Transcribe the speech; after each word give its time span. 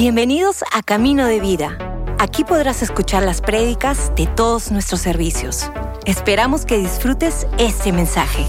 Bienvenidos 0.00 0.64
a 0.72 0.82
Camino 0.82 1.26
de 1.26 1.40
Vida. 1.40 1.76
Aquí 2.18 2.42
podrás 2.42 2.80
escuchar 2.80 3.22
las 3.22 3.42
prédicas 3.42 4.10
de 4.16 4.26
todos 4.26 4.72
nuestros 4.72 5.02
servicios. 5.02 5.70
Esperamos 6.06 6.64
que 6.64 6.78
disfrutes 6.78 7.46
este 7.58 7.92
mensaje. 7.92 8.46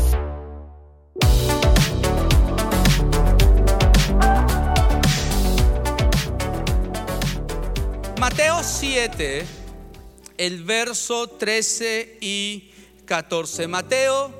Mateo 8.17 8.63
7, 8.63 9.45
el 10.37 10.63
verso 10.63 11.27
13 11.27 12.17
y 12.21 12.71
14. 13.03 13.67
Mateo 13.67 14.31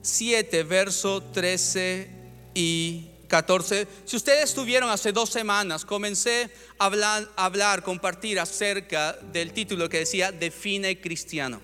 7, 0.00 0.62
verso 0.62 1.24
13 1.24 2.08
y 2.54 3.00
14. 3.00 3.15
Si 4.04 4.16
ustedes 4.16 4.44
estuvieron 4.44 4.88
hace 4.90 5.12
dos 5.12 5.30
semanas, 5.30 5.84
comencé 5.84 6.50
a 6.78 6.86
hablar, 6.86 7.28
a 7.36 7.44
hablar, 7.44 7.82
compartir 7.82 8.38
acerca 8.38 9.12
del 9.32 9.52
título 9.52 9.88
que 9.88 9.98
decía 9.98 10.32
Define 10.32 11.00
cristiano. 11.00 11.60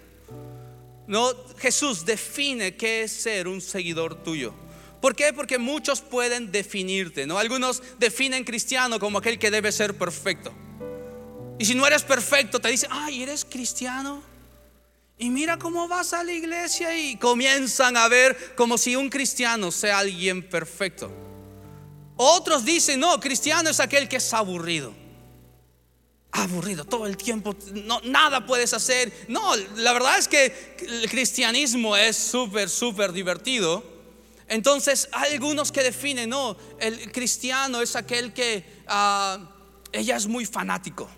No, 1.06 1.32
Jesús 1.58 2.04
define 2.04 2.76
qué 2.76 3.02
es 3.02 3.12
ser 3.12 3.48
un 3.48 3.60
seguidor 3.60 4.22
tuyo. 4.22 4.54
¿Por 5.00 5.16
qué? 5.16 5.32
Porque 5.32 5.58
muchos 5.58 6.00
pueden 6.00 6.52
definirte, 6.52 7.26
¿no? 7.26 7.38
Algunos 7.38 7.82
definen 7.98 8.44
cristiano 8.44 8.98
como 9.00 9.18
aquel 9.18 9.38
que 9.38 9.50
debe 9.50 9.72
ser 9.72 9.98
perfecto. 9.98 10.52
Y 11.58 11.64
si 11.64 11.74
no 11.74 11.86
eres 11.86 12.02
perfecto, 12.02 12.60
te 12.60 12.68
dicen, 12.68 12.88
ay, 12.92 13.22
eres 13.22 13.44
cristiano. 13.44 14.22
Y 15.18 15.30
mira 15.30 15.58
cómo 15.58 15.86
vas 15.88 16.12
a 16.12 16.24
la 16.24 16.32
iglesia 16.32 16.96
y 16.96 17.16
comienzan 17.16 17.96
a 17.96 18.08
ver 18.08 18.54
como 18.56 18.78
si 18.78 18.96
un 18.96 19.10
cristiano 19.10 19.70
sea 19.70 19.98
alguien 19.98 20.42
perfecto. 20.48 21.31
Otros 22.22 22.64
dicen, 22.64 23.00
no, 23.00 23.18
cristiano 23.18 23.68
es 23.68 23.80
aquel 23.80 24.08
que 24.08 24.16
es 24.16 24.32
aburrido. 24.32 24.94
Aburrido 26.30 26.84
todo 26.84 27.06
el 27.06 27.16
tiempo, 27.16 27.54
no, 27.72 28.00
nada 28.04 28.46
puedes 28.46 28.72
hacer. 28.72 29.12
No, 29.28 29.56
la 29.76 29.92
verdad 29.92 30.18
es 30.18 30.28
que 30.28 30.76
el 30.80 31.10
cristianismo 31.10 31.96
es 31.96 32.16
súper, 32.16 32.70
súper 32.70 33.12
divertido. 33.12 33.82
Entonces 34.46 35.08
hay 35.12 35.32
algunos 35.32 35.72
que 35.72 35.82
definen, 35.82 36.30
no, 36.30 36.56
el 36.78 37.10
cristiano 37.10 37.82
es 37.82 37.96
aquel 37.96 38.32
que 38.32 38.82
ah, 38.86 39.38
ella 39.90 40.16
es 40.16 40.26
muy 40.26 40.46
fanático. 40.46 41.08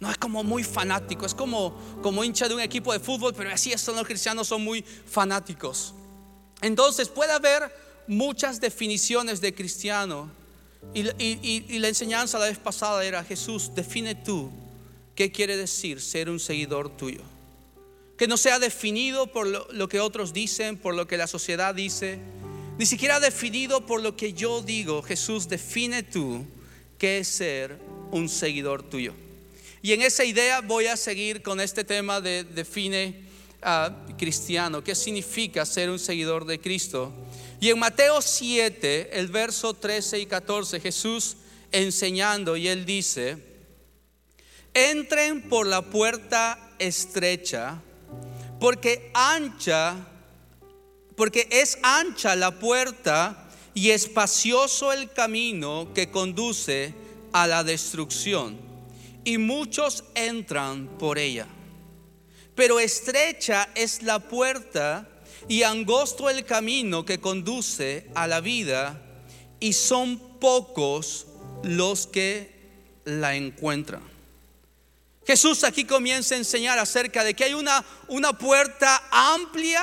No 0.00 0.10
es 0.10 0.18
como 0.18 0.42
muy 0.42 0.64
fanático, 0.64 1.24
es 1.24 1.34
como, 1.34 1.78
como 2.02 2.24
hincha 2.24 2.48
de 2.48 2.54
un 2.56 2.60
equipo 2.60 2.92
de 2.92 2.98
fútbol, 2.98 3.32
pero 3.34 3.50
así 3.52 3.72
son 3.78 3.94
los 3.94 4.04
cristianos, 4.04 4.48
son 4.48 4.64
muy 4.64 4.82
fanáticos. 4.82 5.94
Entonces 6.60 7.08
puede 7.08 7.30
haber 7.30 7.81
muchas 8.06 8.60
definiciones 8.60 9.40
de 9.40 9.54
cristiano. 9.54 10.30
Y, 10.94 11.78
la 11.78 11.88
enseñanza 11.88 12.38
la 12.38 12.46
vez 12.46 12.58
pasada 12.58 13.04
era, 13.04 13.24
Jesús, 13.24 13.74
define 13.74 14.14
tú 14.14 14.50
qué 15.14 15.30
quiere 15.30 15.56
decir 15.56 16.00
ser 16.00 16.28
un 16.28 16.40
seguidor 16.40 16.96
tuyo. 16.96 17.20
Que 18.16 18.26
no 18.26 18.36
sea 18.36 18.58
definido 18.58 19.26
por 19.26 19.46
lo, 19.46 19.88
que 19.88 20.00
otros 20.00 20.32
dicen, 20.32 20.76
por 20.76 20.94
lo 20.94 21.06
que 21.06 21.16
la 21.16 21.26
sociedad 21.26 21.74
dice, 21.74 22.18
ni 22.78 22.86
siquiera 22.86 23.20
definido 23.20 23.86
por 23.86 24.02
lo 24.02 24.16
que 24.16 24.32
yo 24.32 24.62
digo. 24.62 25.02
Jesús, 25.02 25.48
define 25.48 26.02
tú 26.02 26.44
qué 26.98 27.18
es 27.18 27.28
ser 27.28 27.78
un 28.10 28.28
seguidor 28.28 28.82
tuyo. 28.82 29.14
Y 29.82 29.92
en 29.92 30.02
esa 30.02 30.24
idea 30.24 30.60
voy 30.60 30.86
a 30.86 30.96
seguir 30.96 31.42
con 31.42 31.60
este 31.60 31.82
tema 31.82 32.20
de 32.20 32.44
define 32.44 33.32
a 33.62 33.96
cristiano, 34.18 34.82
qué 34.82 34.94
significa 34.94 35.64
ser 35.64 35.90
un 35.90 35.98
seguidor 35.98 36.44
de 36.44 36.60
Cristo. 36.60 37.12
Y 37.62 37.70
en 37.70 37.78
Mateo 37.78 38.20
7, 38.20 39.20
el 39.20 39.28
verso 39.28 39.72
13 39.72 40.18
y 40.18 40.26
14, 40.26 40.80
Jesús 40.80 41.36
enseñando 41.70 42.56
y 42.56 42.66
él 42.66 42.84
dice, 42.84 43.38
entren 44.74 45.48
por 45.48 45.68
la 45.68 45.80
puerta 45.80 46.58
estrecha, 46.80 47.80
porque 48.58 49.12
ancha, 49.14 49.94
porque 51.14 51.46
es 51.52 51.78
ancha 51.84 52.34
la 52.34 52.50
puerta 52.58 53.48
y 53.74 53.90
espacioso 53.90 54.92
el 54.92 55.12
camino 55.12 55.92
que 55.94 56.10
conduce 56.10 56.92
a 57.32 57.46
la 57.46 57.62
destrucción, 57.62 58.58
y 59.22 59.38
muchos 59.38 60.02
entran 60.16 60.88
por 60.98 61.16
ella. 61.16 61.46
Pero 62.56 62.80
estrecha 62.80 63.68
es 63.76 64.02
la 64.02 64.18
puerta 64.18 65.11
y 65.48 65.62
angosto 65.62 66.30
el 66.30 66.44
camino 66.44 67.04
que 67.04 67.20
conduce 67.20 68.06
a 68.14 68.26
la 68.26 68.40
vida 68.40 69.00
y 69.60 69.72
son 69.72 70.18
pocos 70.38 71.26
los 71.62 72.06
que 72.06 72.50
la 73.04 73.34
encuentran. 73.34 74.02
Jesús 75.26 75.62
aquí 75.62 75.84
comienza 75.84 76.34
a 76.34 76.38
enseñar 76.38 76.78
acerca 76.78 77.22
de 77.22 77.34
que 77.34 77.44
hay 77.44 77.54
una, 77.54 77.84
una 78.08 78.36
puerta 78.36 79.02
amplia 79.10 79.82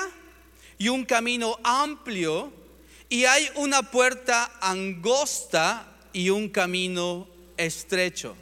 y 0.78 0.90
un 0.90 1.06
camino 1.06 1.58
amplio 1.64 2.52
y 3.08 3.26
hay 3.26 3.50
una 3.56 3.90
puerta 3.90 4.52
angosta 4.62 5.88
y 6.12 6.30
un 6.30 6.50
camino 6.50 7.28
estrecho. 7.58 8.36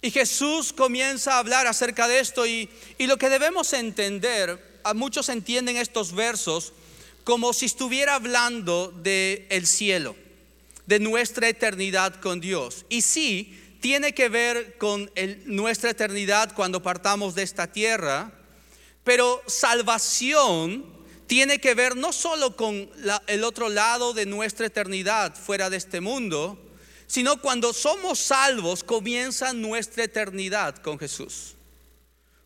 Y 0.00 0.12
Jesús 0.12 0.72
comienza 0.72 1.34
a 1.34 1.38
hablar 1.38 1.66
acerca 1.66 2.06
de 2.06 2.20
esto 2.20 2.46
y, 2.46 2.68
y 2.98 3.06
lo 3.08 3.16
que 3.16 3.28
debemos 3.28 3.72
entender 3.72 4.67
muchos 4.94 5.28
entienden 5.28 5.76
estos 5.76 6.12
versos 6.14 6.72
como 7.24 7.52
si 7.52 7.66
estuviera 7.66 8.14
hablando 8.14 8.90
del 8.90 9.46
el 9.50 9.66
cielo, 9.66 10.16
de 10.86 10.98
nuestra 10.98 11.48
eternidad 11.48 12.20
con 12.20 12.40
Dios. 12.40 12.86
Y 12.88 13.02
sí, 13.02 13.58
tiene 13.80 14.14
que 14.14 14.28
ver 14.28 14.78
con 14.78 15.10
nuestra 15.44 15.90
eternidad 15.90 16.54
cuando 16.54 16.82
partamos 16.82 17.34
de 17.34 17.42
esta 17.42 17.70
tierra, 17.70 18.32
pero 19.04 19.42
salvación 19.46 20.84
tiene 21.26 21.60
que 21.60 21.74
ver 21.74 21.96
no 21.96 22.12
solo 22.12 22.56
con 22.56 22.90
el 23.26 23.44
otro 23.44 23.68
lado 23.68 24.14
de 24.14 24.24
nuestra 24.24 24.66
eternidad 24.66 25.36
fuera 25.36 25.68
de 25.68 25.76
este 25.76 26.00
mundo, 26.00 26.58
sino 27.06 27.40
cuando 27.40 27.72
somos 27.72 28.18
salvos 28.18 28.82
comienza 28.82 29.52
nuestra 29.52 30.04
eternidad 30.04 30.76
con 30.76 30.98
Jesús. 30.98 31.57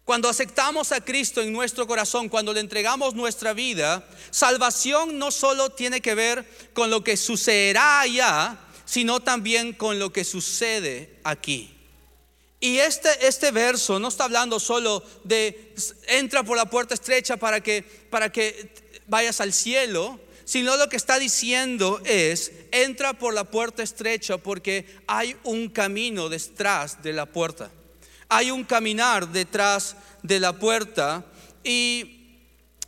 Cuando 0.04 0.28
aceptamos 0.28 0.90
a 0.90 1.00
Cristo 1.00 1.40
en 1.40 1.52
nuestro 1.52 1.86
corazón, 1.86 2.28
cuando 2.28 2.52
le 2.52 2.58
entregamos 2.58 3.14
nuestra 3.14 3.52
vida, 3.52 4.04
salvación 4.32 5.16
no 5.16 5.30
solo 5.30 5.70
tiene 5.70 6.00
que 6.00 6.16
ver 6.16 6.44
con 6.72 6.90
lo 6.90 7.04
que 7.04 7.16
sucederá 7.16 8.00
allá, 8.00 8.58
sino 8.84 9.20
también 9.20 9.72
con 9.72 10.00
lo 10.00 10.12
que 10.12 10.24
sucede 10.24 11.20
aquí. 11.22 11.72
Y 12.58 12.78
este, 12.78 13.26
este 13.26 13.52
verso 13.52 14.00
no 14.00 14.08
está 14.08 14.24
hablando 14.24 14.58
solo 14.58 15.04
de 15.22 15.74
entra 16.08 16.42
por 16.42 16.56
la 16.56 16.66
puerta 16.66 16.94
estrecha 16.94 17.36
para 17.36 17.60
que, 17.60 17.82
para 17.82 18.30
que 18.30 18.74
vayas 19.06 19.40
al 19.40 19.52
cielo, 19.52 20.20
sino 20.44 20.76
lo 20.76 20.88
que 20.88 20.96
está 20.96 21.20
diciendo 21.20 22.00
es, 22.04 22.50
entra 22.72 23.12
por 23.14 23.34
la 23.34 23.44
puerta 23.44 23.84
estrecha 23.84 24.36
porque 24.36 24.84
hay 25.06 25.36
un 25.44 25.69
camino 25.69 26.28
detrás 26.28 27.02
de 27.02 27.12
la 27.12 27.26
puerta 27.26 27.70
hay 28.37 28.50
un 28.50 28.65
caminar 28.65 29.28
detrás 29.28 29.97
de 30.22 30.41
la 30.41 30.53
puerta 30.53 31.25
y 31.62 32.19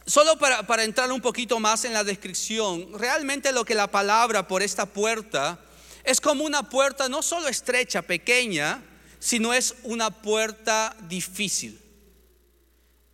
Solo 0.06 0.36
para, 0.36 0.84
entrar 0.84 1.10
un 1.10 1.22
poquito 1.22 1.58
más 1.60 1.86
en 1.86 1.94
la 1.94 2.04
descripción, 2.04 2.92
realmente 2.98 3.52
lo 3.52 3.64
que 3.64 3.74
la 3.74 3.86
palabra 3.86 4.46
por 4.46 4.62
esta 4.62 4.84
puerta 4.84 5.58
es 6.04 6.20
como 6.20 6.44
una 6.44 6.68
puerta 6.68 7.08
no 7.08 7.22
solo 7.22 7.48
estrecha, 7.48 8.02
pequeña, 8.02 8.82
sino 9.18 9.54
es 9.54 9.76
una 9.82 10.10
puerta 10.10 10.94
difícil. 11.08 11.80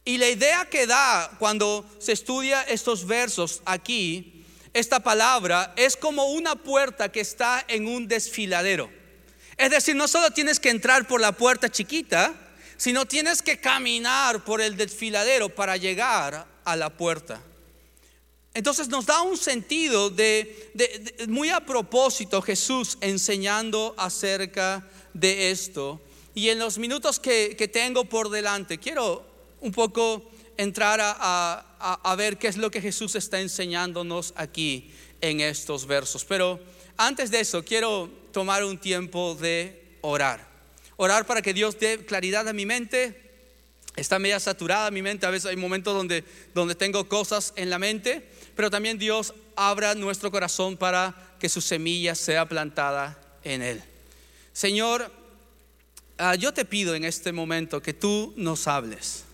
Y 0.05 0.19
la 0.19 0.29
idea 0.29 0.65
que 0.69 0.89
da 0.89 1.31
cuando 1.39 1.89
se 2.01 2.11
estudia 2.11 2.63
estos 2.63 3.07
versos 3.07 3.63
aquí, 3.67 4.45
esta 4.73 4.99
palabra, 4.99 5.73
es 5.77 5.97
como 5.97 6.33
una 6.33 6.57
puerta 6.57 7.13
que 7.13 7.21
está 7.21 7.65
en 7.69 7.87
un 7.87 8.09
desfiladero. 8.09 8.91
Es 9.61 9.69
decir, 9.69 9.95
no 9.95 10.09
solo 10.09 10.31
tienes 10.31 10.59
que 10.59 10.71
entrar 10.71 11.07
por 11.07 11.21
la 11.21 11.33
puerta 11.33 11.69
chiquita, 11.69 12.33
sino 12.79 13.05
tienes 13.05 13.43
que 13.43 13.61
caminar 13.61 14.43
por 14.43 14.63
el 14.63 14.75
desfiladero 14.75 15.55
para 15.55 15.77
llegar 15.77 16.47
a 16.65 16.77
la 16.77 16.89
puerta. 16.89 17.43
Entonces 18.55 18.89
nos 18.89 19.05
da 19.05 19.21
un 19.21 19.37
sentido 19.37 20.09
de, 20.09 21.27
muy 21.29 21.51
a 21.51 21.61
propósito 21.61 22.41
Jesús 22.41 22.97
enseñando 23.03 23.95
acerca 23.99 24.89
de 25.13 25.51
esto. 25.51 26.01
Y 26.35 26.49
en 26.49 26.59
los 26.59 26.79
minutos 26.79 27.21
que, 27.21 27.71
tengo 27.71 28.07
por 28.07 28.31
delante, 28.31 28.79
quiero 28.79 29.27
un 29.61 29.73
poco 29.73 30.31
entrar 30.57 31.01
a, 31.03 32.15
ver 32.17 32.39
qué 32.39 32.49
es 32.49 32.57
lo 32.57 32.71
que 32.71 32.81
Jesús 32.81 33.15
está 33.15 33.43
enseñándonos 33.43 34.33
aquí 34.37 34.91
en 35.21 35.41
estos 35.43 35.85
versos. 35.85 36.25
Pero 36.25 36.59
antes 36.97 37.31
de 37.31 37.41
eso, 37.41 37.63
quiero 37.63 38.20
tomar 38.33 38.65
un 38.65 38.79
tiempo 38.79 39.35
de 39.35 39.99
orar. 40.01 40.47
Orar 40.97 41.27
para 41.27 41.43
que 41.43 41.55
Dios 41.55 41.79
dé 41.79 42.05
claridad 42.05 42.49
a 42.49 42.53
mi 42.53 42.67
mente. 42.67 43.31
Está 43.97 44.19
media 44.19 44.39
saturada 44.39 44.91
mi 44.91 45.03
mente, 45.03 45.27
a 45.27 45.31
veces 45.31 45.51
hay 45.51 45.57
momentos 45.57 45.95
donde, 45.95 46.25
donde 46.55 46.75
tengo 46.75 47.09
cosas 47.09 47.53
en 47.57 47.71
la 47.71 47.79
mente, 47.79 48.27
pero 48.55 48.71
también 48.71 48.99
Dios 48.99 49.35
abra 49.57 49.95
nuestro 49.95 50.31
corazón 50.31 50.77
para 50.77 51.37
que 51.41 51.49
su 51.49 51.61
semilla 51.61 52.15
sea 52.15 52.47
plantada 52.47 53.21
en 53.43 53.63
él. 53.63 53.83
Señor, 54.53 55.13
ah, 56.19 56.35
yo 56.35 56.55
te 56.55 56.65
pido 56.65 56.95
en 56.95 57.05
este 57.05 57.33
momento 57.33 57.83
que 57.83 57.93
tú 57.93 58.33
nos 58.37 58.69
hables. 58.69 59.25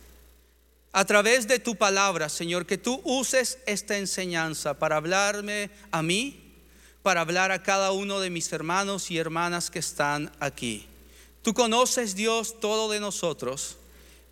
A 0.93 1.05
través 1.05 1.47
de 1.47 1.59
tu 1.59 1.77
palabra, 1.77 2.29
Señor, 2.29 2.65
que 2.65 2.79
tú 2.79 3.03
uses 3.05 3.59
esta 3.67 3.99
enseñanza 3.99 4.79
para 4.79 4.97
hablarme 4.97 5.71
a 5.91 6.03
mí, 6.03 6.46
para 7.07 7.21
hablar 7.21 7.53
a 7.53 7.63
cada 7.63 7.93
uno 7.93 8.19
de 8.19 8.31
mis 8.31 8.53
hermanos 8.53 9.13
y 9.13 9.19
hermanas 9.19 9.71
que 9.71 9.79
están 9.79 10.33
aquí. 10.41 10.87
Tú 11.41 11.55
conoces, 11.55 12.17
Dios, 12.17 12.59
todo 12.59 12.91
de 12.91 12.99
nosotros 12.99 13.77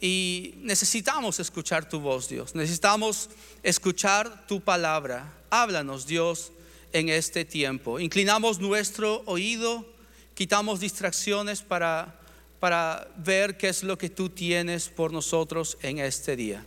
y 0.01 0.55
necesitamos 0.57 1.39
escuchar 1.39 1.89
tu 1.89 2.01
voz, 2.01 2.29
Dios. 2.29 2.57
Necesitamos 2.57 3.31
escuchar 3.63 4.49
tu 4.49 4.61
palabra. 4.61 5.33
Háblanos, 5.51 6.09
Dios, 6.09 6.51
en 6.93 7.11
este 7.11 7.45
tiempo. 7.45 8.01
Inclinamos 8.01 8.59
nuestro 8.59 9.23
oído, 9.27 9.87
quitamos 10.35 10.81
distracciones 10.81 11.63
para, 11.63 12.19
para 12.59 13.07
ver 13.19 13.57
qué 13.57 13.69
es 13.69 13.85
lo 13.85 13.97
que 13.97 14.11
tú 14.11 14.31
tienes 14.31 14.89
por 14.89 15.13
nosotros 15.13 15.79
en 15.81 16.01
este 16.01 16.35
día. 16.35 16.67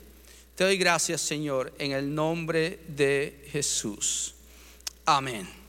Te 0.56 0.64
doy 0.64 0.78
gracias, 0.78 1.20
Señor, 1.20 1.74
en 1.80 1.92
el 1.92 2.16
nombre 2.16 2.80
de 2.88 3.46
Jesús. 3.52 4.36
Amén. 5.06 5.67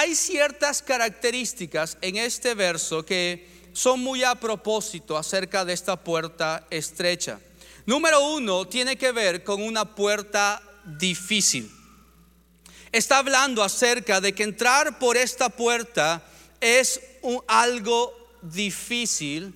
Hay 0.00 0.14
ciertas 0.14 0.80
características 0.80 1.98
en 2.00 2.14
este 2.14 2.54
verso 2.54 3.04
que 3.04 3.48
son 3.72 3.98
muy 3.98 4.22
a 4.22 4.36
propósito 4.36 5.18
acerca 5.18 5.64
de 5.64 5.72
esta 5.72 5.96
puerta 5.96 6.64
estrecha. 6.70 7.40
Número 7.84 8.24
uno, 8.24 8.68
tiene 8.68 8.94
que 8.96 9.10
ver 9.10 9.42
con 9.42 9.60
una 9.60 9.96
puerta 9.96 10.62
difícil. 10.84 11.68
Está 12.92 13.18
hablando 13.18 13.60
acerca 13.60 14.20
de 14.20 14.32
que 14.32 14.44
entrar 14.44 15.00
por 15.00 15.16
esta 15.16 15.48
puerta 15.48 16.22
es 16.60 17.00
algo 17.48 18.38
difícil. 18.40 19.52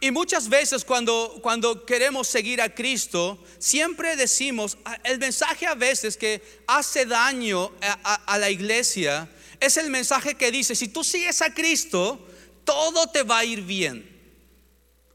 Y 0.00 0.12
muchas 0.12 0.48
veces 0.48 0.84
cuando, 0.84 1.40
cuando 1.42 1.84
queremos 1.84 2.28
seguir 2.28 2.62
a 2.62 2.72
Cristo, 2.72 3.42
siempre 3.58 4.14
decimos, 4.14 4.78
el 5.02 5.18
mensaje 5.18 5.66
a 5.66 5.74
veces 5.74 6.16
que 6.16 6.40
hace 6.68 7.04
daño 7.04 7.72
a 7.80 8.38
la 8.38 8.48
iglesia 8.48 9.28
es 9.62 9.76
el 9.76 9.90
mensaje 9.90 10.34
que 10.34 10.50
dice, 10.50 10.74
si 10.74 10.88
tú 10.88 11.04
sigues 11.04 11.40
a 11.40 11.54
Cristo, 11.54 12.26
todo 12.64 13.06
te 13.06 13.22
va 13.22 13.38
a 13.38 13.44
ir 13.44 13.62
bien. 13.62 14.08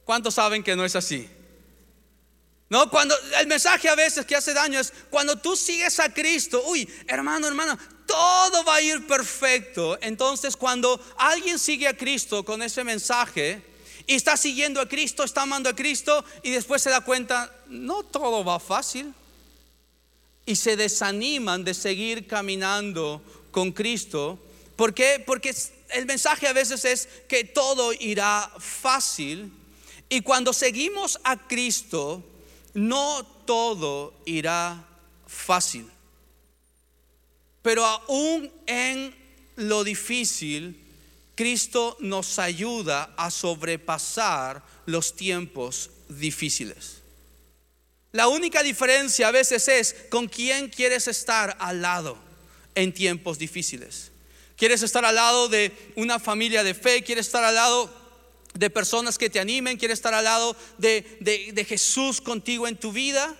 ¿Cuántos 0.05 0.35
saben 0.35 0.63
que 0.63 0.75
no 0.75 0.85
es 0.85 0.95
así? 0.95 1.29
No, 2.69 2.89
cuando 2.89 3.13
el 3.39 3.47
mensaje 3.47 3.89
a 3.89 3.95
veces 3.95 4.25
que 4.25 4.38
hace 4.38 4.53
daño 4.53 4.79
es 4.79 4.94
cuando 5.09 5.38
tú 5.38 5.55
sigues 5.57 5.99
a 5.99 6.13
Cristo, 6.13 6.63
uy, 6.65 6.88
hermano, 7.07 7.47
hermano, 7.47 7.77
todo 8.05 8.63
va 8.63 8.75
a 8.75 8.81
ir 8.81 9.05
perfecto. 9.05 9.97
Entonces, 10.01 10.55
cuando 10.55 10.97
alguien 11.17 11.59
sigue 11.59 11.89
a 11.89 11.97
Cristo 11.97 12.45
con 12.45 12.61
ese 12.61 12.85
mensaje 12.85 13.61
y 14.05 14.15
está 14.15 14.38
siguiendo 14.38 14.79
a 14.79 14.88
Cristo, 14.88 15.25
está 15.25 15.41
amando 15.41 15.69
a 15.69 15.75
Cristo 15.75 16.23
y 16.41 16.51
después 16.51 16.81
se 16.81 16.89
da 16.89 17.01
cuenta, 17.01 17.53
no 17.67 18.03
todo 18.03 18.45
va 18.45 18.61
fácil. 18.61 19.13
Y 20.45 20.55
se 20.55 20.77
desaniman 20.77 21.65
de 21.65 21.73
seguir 21.73 22.27
caminando 22.27 23.21
con 23.57 23.71
Cristo. 23.71 24.38
¿Por 24.75 24.94
qué? 24.94 25.24
Porque 25.25 25.51
el 25.89 26.06
mensaje 26.06 26.45
a 26.45 26.54
veces 26.54 26.86
es 26.86 27.09
que 27.27 27.44
todo 27.44 27.92
irá 27.92 28.51
fácil 28.59 29.51
y 30.09 30.21
cuando 30.21 30.54
seguimos 30.54 31.19
a 31.24 31.48
Cristo, 31.48 32.24
no 32.75 33.25
todo 33.48 34.13
irá 34.25 34.88
fácil. 35.25 35.89
Pero 37.63 37.83
aún 37.83 38.51
en 38.68 39.15
lo 39.56 39.83
difícil, 39.83 40.80
Cristo 41.33 41.98
nos 42.00 42.38
ayuda 42.38 43.15
a 43.18 43.31
sobrepasar 43.31 44.62
los 44.86 45.15
tiempos 45.15 45.89
difíciles. 46.09 47.01
La 48.12 48.27
única 48.27 48.62
diferencia 48.62 49.30
a 49.30 49.31
veces 49.31 49.68
es 49.68 49.95
con 50.12 50.27
quién 50.27 50.69
quieres 50.69 51.07
estar 51.07 51.57
al 51.59 51.81
lado 51.81 52.26
en 52.77 52.94
tiempos 52.94 53.39
difíciles. 53.39 54.12
¿Quieres 54.56 54.83
estar 54.83 55.03
al 55.03 55.15
lado 55.15 55.50
de 55.50 55.71
una 55.95 56.19
familia 56.19 56.63
de 56.63 56.75
fe? 56.75 57.03
¿Quieres 57.03 57.25
estar 57.25 57.44
al 57.44 57.56
lado 57.56 57.91
de 58.53 58.69
personas 58.69 59.18
que 59.18 59.31
te 59.31 59.39
animen? 59.39 59.77
¿Quieres 59.77 59.97
estar 59.97 60.13
al 60.13 60.24
lado 60.24 60.56
de, 60.77 61.65
Jesús 61.68 62.21
contigo 62.21 62.68
en 62.68 62.77
tu 62.77 62.91
vida? 62.91 63.35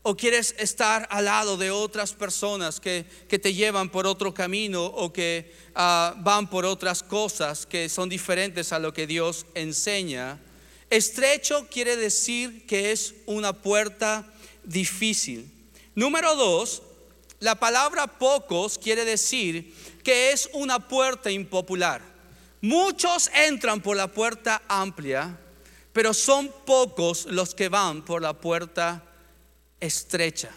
¿O 0.00 0.16
quieres 0.16 0.54
estar 0.58 1.06
al 1.10 1.26
lado 1.26 1.58
de 1.58 1.70
otras 1.70 2.14
personas 2.14 2.80
que, 2.80 3.04
te 3.28 3.52
llevan 3.52 3.90
por 3.90 4.06
otro 4.06 4.32
camino 4.32 4.86
o 4.86 5.12
que 5.12 5.54
ah, 5.74 6.14
van 6.18 6.48
por 6.48 6.64
otras 6.64 7.02
cosas 7.02 7.66
que 7.66 7.90
son 7.90 8.08
diferentes 8.08 8.72
a 8.72 8.78
lo 8.78 8.94
que 8.94 9.06
Dios 9.06 9.44
enseña? 9.54 10.40
Estrecho 10.88 11.68
quiere 11.70 11.96
decir 11.96 12.64
que 12.66 12.90
es 12.92 13.14
una 13.26 13.52
puerta 13.52 14.32
difícil. 14.64 15.50
Número 15.94 16.34
dos, 16.36 16.82
la 17.42 17.56
palabra 17.56 18.06
pocos 18.06 18.78
quiere 18.78 19.04
decir 19.04 19.74
que 20.04 20.30
es 20.30 20.48
una 20.52 20.78
puerta 20.78 21.28
impopular. 21.28 22.00
Muchos 22.60 23.28
entran 23.34 23.80
por 23.80 23.96
la 23.96 24.06
puerta 24.06 24.62
amplia, 24.68 25.36
pero 25.92 26.14
son 26.14 26.52
pocos 26.64 27.26
los 27.26 27.52
que 27.52 27.68
van 27.68 28.04
por 28.04 28.22
la 28.22 28.32
puerta 28.32 29.02
estrecha. 29.80 30.50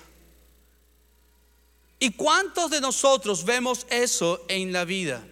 ¿Y 1.98 2.12
cuántos 2.12 2.70
de 2.70 2.80
nosotros 2.80 3.44
vemos 3.44 3.88
eso 3.90 4.46
en 4.48 4.72
la 4.72 4.86
vida? 4.86 5.26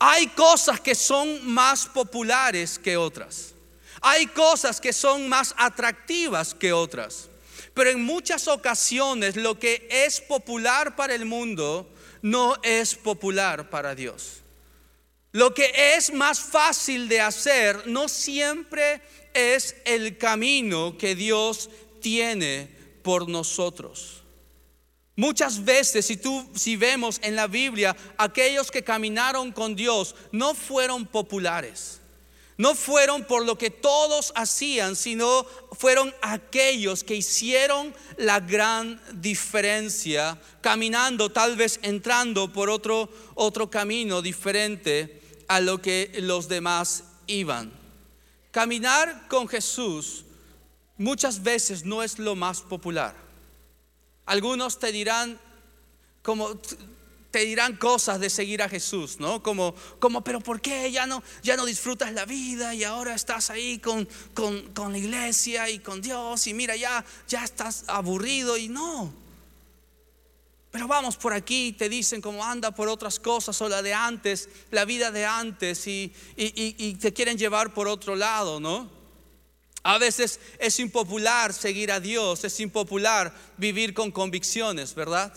Hay 0.00 0.26
cosas 0.28 0.80
que 0.80 0.96
son 0.96 1.46
más 1.46 1.86
populares 1.86 2.80
que 2.80 2.96
otras. 2.96 3.54
Hay 4.00 4.26
cosas 4.26 4.80
que 4.80 4.92
son 4.92 5.28
más 5.28 5.54
atractivas 5.56 6.52
que 6.52 6.72
otras. 6.72 7.28
Pero 7.74 7.90
en 7.90 8.02
muchas 8.02 8.48
ocasiones 8.48 9.36
lo 9.36 9.58
que 9.58 9.88
es 9.90 10.20
popular 10.20 10.96
para 10.96 11.14
el 11.14 11.24
mundo 11.24 11.88
no 12.22 12.56
es 12.62 12.94
popular 12.94 13.70
para 13.70 13.94
Dios. 13.94 14.40
Lo 15.32 15.54
que 15.54 15.72
es 15.96 16.12
más 16.12 16.40
fácil 16.40 17.08
de 17.08 17.20
hacer 17.20 17.86
no 17.86 18.08
siempre 18.08 19.00
es 19.32 19.76
el 19.84 20.18
camino 20.18 20.98
que 20.98 21.14
Dios 21.14 21.70
tiene 22.00 22.68
por 23.02 23.28
nosotros. 23.28 24.24
Muchas 25.14 25.64
veces, 25.64 26.06
si 26.06 26.16
tú 26.16 26.48
si 26.56 26.76
vemos 26.76 27.20
en 27.22 27.36
la 27.36 27.46
Biblia, 27.46 27.96
aquellos 28.16 28.70
que 28.70 28.82
caminaron 28.82 29.52
con 29.52 29.76
Dios 29.76 30.14
no 30.32 30.54
fueron 30.54 31.06
populares 31.06 31.99
no 32.60 32.74
fueron 32.74 33.24
por 33.24 33.46
lo 33.46 33.56
que 33.56 33.70
todos 33.70 34.34
hacían, 34.36 34.94
sino 34.94 35.46
fueron 35.72 36.14
aquellos 36.20 37.02
que 37.02 37.14
hicieron 37.14 37.94
la 38.18 38.38
gran 38.38 39.00
diferencia, 39.14 40.38
caminando, 40.60 41.32
tal 41.32 41.56
vez 41.56 41.80
entrando 41.80 42.52
por 42.52 42.68
otro, 42.68 43.08
otro 43.34 43.70
camino 43.70 44.20
diferente 44.20 45.22
a 45.48 45.60
lo 45.60 45.80
que 45.80 46.12
los 46.20 46.48
demás 46.48 47.04
iban. 47.26 47.72
Caminar 48.50 49.26
con 49.28 49.48
Jesús 49.48 50.26
muchas 50.98 51.42
veces 51.42 51.86
no 51.86 52.02
es 52.02 52.18
lo 52.18 52.36
más 52.36 52.60
popular. 52.60 53.16
Algunos 54.26 54.78
te 54.78 54.92
dirán, 54.92 55.40
como 56.20 56.60
te 57.30 57.40
dirán 57.40 57.76
cosas 57.76 58.18
de 58.18 58.28
seguir 58.28 58.62
a 58.62 58.68
Jesús, 58.68 59.20
¿no? 59.20 59.42
Como, 59.42 59.74
como 59.98 60.22
pero 60.22 60.40
¿por 60.40 60.60
qué 60.60 60.90
ya 60.90 61.06
no, 61.06 61.22
ya 61.42 61.56
no 61.56 61.64
disfrutas 61.64 62.12
la 62.12 62.24
vida 62.24 62.74
y 62.74 62.82
ahora 62.82 63.14
estás 63.14 63.50
ahí 63.50 63.78
con, 63.78 64.08
con, 64.34 64.92
la 64.92 64.98
iglesia 64.98 65.70
y 65.70 65.78
con 65.78 66.02
Dios 66.02 66.46
y 66.46 66.54
mira, 66.54 66.74
ya, 66.76 67.04
ya 67.28 67.44
estás 67.44 67.84
aburrido 67.86 68.56
y 68.56 68.68
no. 68.68 69.14
Pero 70.72 70.86
vamos 70.86 71.16
por 71.16 71.32
aquí, 71.32 71.72
te 71.72 71.88
dicen 71.88 72.20
como 72.20 72.44
anda 72.44 72.72
por 72.72 72.88
otras 72.88 73.18
cosas 73.18 73.60
o 73.60 73.68
la 73.68 73.82
de 73.82 73.92
antes, 73.92 74.48
la 74.70 74.84
vida 74.84 75.10
de 75.10 75.26
antes 75.26 75.86
y, 75.86 76.12
y 76.36 76.94
te 76.94 77.12
quieren 77.12 77.38
llevar 77.38 77.74
por 77.74 77.88
otro 77.88 78.16
lado, 78.16 78.60
¿no? 78.60 78.88
A 79.82 79.98
veces 79.98 80.40
es 80.58 80.78
impopular 80.78 81.52
seguir 81.52 81.90
a 81.90 82.00
Dios, 82.00 82.44
es 82.44 82.60
impopular 82.60 83.34
vivir 83.56 83.94
con 83.94 84.10
convicciones, 84.10 84.94
¿verdad? 84.94 85.32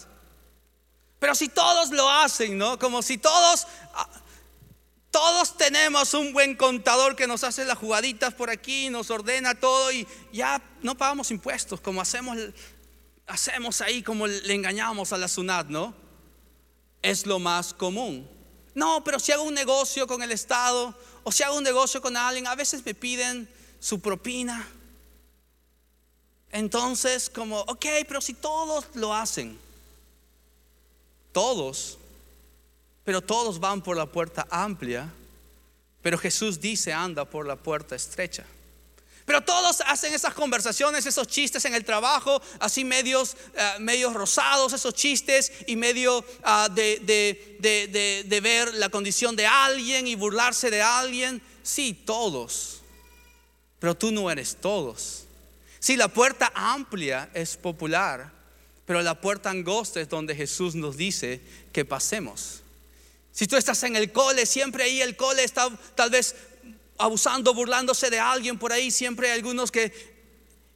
Pero 1.23 1.35
si 1.35 1.47
todos 1.47 1.89
lo 1.91 2.09
hacen, 2.09 2.57
¿no? 2.57 2.77
Como 2.77 3.01
si 3.01 3.17
todos, 3.17 3.65
ah, 3.93 4.09
todos 5.09 5.55
tenemos 5.55 6.13
un 6.13 6.33
buen 6.33 6.57
contador 6.57 7.15
que 7.15 7.27
nos 7.27 7.45
hace 7.45 7.63
las 7.63 7.77
jugaditas 7.77 8.33
por 8.33 8.49
aquí, 8.49 8.89
nos 8.89 9.09
ordena 9.09 9.55
todo 9.55 9.89
y 9.93 10.05
ya 10.33 10.61
no 10.81 10.97
pagamos 10.97 11.31
impuestos, 11.31 11.79
como 11.79 12.01
hacemos, 12.01 12.37
hacemos 13.25 13.79
ahí, 13.79 14.03
como 14.03 14.27
le 14.27 14.53
engañamos 14.53 15.13
a 15.13 15.17
la 15.17 15.29
SUNAT, 15.29 15.67
¿no? 15.67 15.95
Es 17.01 17.25
lo 17.25 17.39
más 17.39 17.73
común. 17.73 18.29
No, 18.75 19.01
pero 19.05 19.17
si 19.17 19.31
hago 19.31 19.43
un 19.43 19.53
negocio 19.53 20.05
con 20.05 20.23
el 20.23 20.31
Estado 20.33 20.93
o 21.23 21.31
si 21.31 21.43
hago 21.43 21.55
un 21.55 21.63
negocio 21.63 22.01
con 22.01 22.17
alguien, 22.17 22.47
a 22.47 22.55
veces 22.55 22.85
me 22.85 22.93
piden 22.93 23.49
su 23.79 24.01
propina. 24.01 24.67
Entonces, 26.51 27.29
como, 27.29 27.61
ok, 27.61 27.85
pero 28.09 28.19
si 28.19 28.33
todos 28.33 28.87
lo 28.95 29.13
hacen, 29.13 29.57
todos, 31.33 31.97
pero 33.03 33.21
todos 33.21 33.59
van 33.59 33.81
por 33.81 33.97
la 33.97 34.05
puerta 34.05 34.47
amplia, 34.49 35.11
Pero 36.01 36.17
Jesús 36.17 36.59
dice, 36.59 36.91
anda 36.91 37.23
por 37.23 37.47
la 37.47 37.55
puerta 37.55 37.95
estrecha. 37.95 38.43
Pero 39.25 39.39
todos 39.39 39.79
hacen 39.87 40.13
esas 40.13 40.33
conversaciones, 40.33 41.05
esos 41.05 41.27
chistes 41.27 41.63
en 41.63 41.73
el 41.73 41.85
trabajo, 41.85 42.41
así 42.59 42.83
medios, 42.83 43.37
eh, 43.55 43.79
medios 43.79 44.13
rosados, 44.13 44.73
esos 44.73 44.93
chistes 44.93 45.49
y 45.65 45.77
medio 45.77 46.25
ah, 46.43 46.67
de, 46.69 46.99
de 48.27 48.39
ver 48.41 48.73
la 48.73 48.89
condición 48.89 49.37
de 49.37 49.47
alguien 49.47 50.07
y 50.07 50.15
burlarse 50.15 50.69
de 50.69 50.81
alguien. 50.81 51.41
Sí, 51.63 51.93
todos. 51.93 52.81
Pero 53.79 53.95
tú 53.95 54.11
no 54.11 54.29
eres 54.29 54.57
todos. 54.59 55.23
Sí, 55.79 55.95
la 55.95 56.09
puerta 56.09 56.51
amplia 56.53 57.29
es 57.33 57.55
popular, 57.55 58.29
pero 58.85 59.01
la 59.01 59.19
puerta 59.19 59.49
angosta 59.49 60.01
es 60.01 60.09
donde 60.09 60.35
Jesús 60.35 60.75
nos 60.75 60.97
dice 60.97 61.41
que 61.71 61.85
pasemos. 61.85 62.61
Si 63.31 63.47
tú 63.47 63.55
estás 63.55 63.83
en 63.83 63.95
el 63.95 64.11
cole, 64.11 64.45
siempre 64.45 64.83
ahí 64.83 65.01
el 65.01 65.15
cole 65.15 65.43
está 65.43 65.69
tal 65.95 66.09
vez 66.09 66.35
abusando, 66.97 67.53
burlándose 67.53 68.09
de 68.09 68.19
alguien 68.19 68.59
por 68.59 68.71
ahí, 68.71 68.91
siempre 68.91 69.29
hay 69.29 69.37
algunos 69.37 69.71
que, 69.71 69.91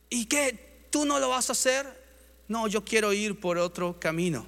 ¿y 0.09 0.25
qué? 0.25 0.85
¿Tú 0.89 1.05
no 1.05 1.19
lo 1.19 1.29
vas 1.29 1.49
a 1.49 1.51
hacer? 1.51 1.85
No, 2.47 2.67
yo 2.67 2.83
quiero 2.83 3.13
ir 3.13 3.39
por 3.39 3.57
otro 3.57 3.99
camino. 3.99 4.45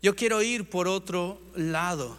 Yo 0.00 0.14
quiero 0.14 0.40
ir 0.42 0.70
por 0.70 0.86
otro 0.86 1.40
lado. 1.54 2.16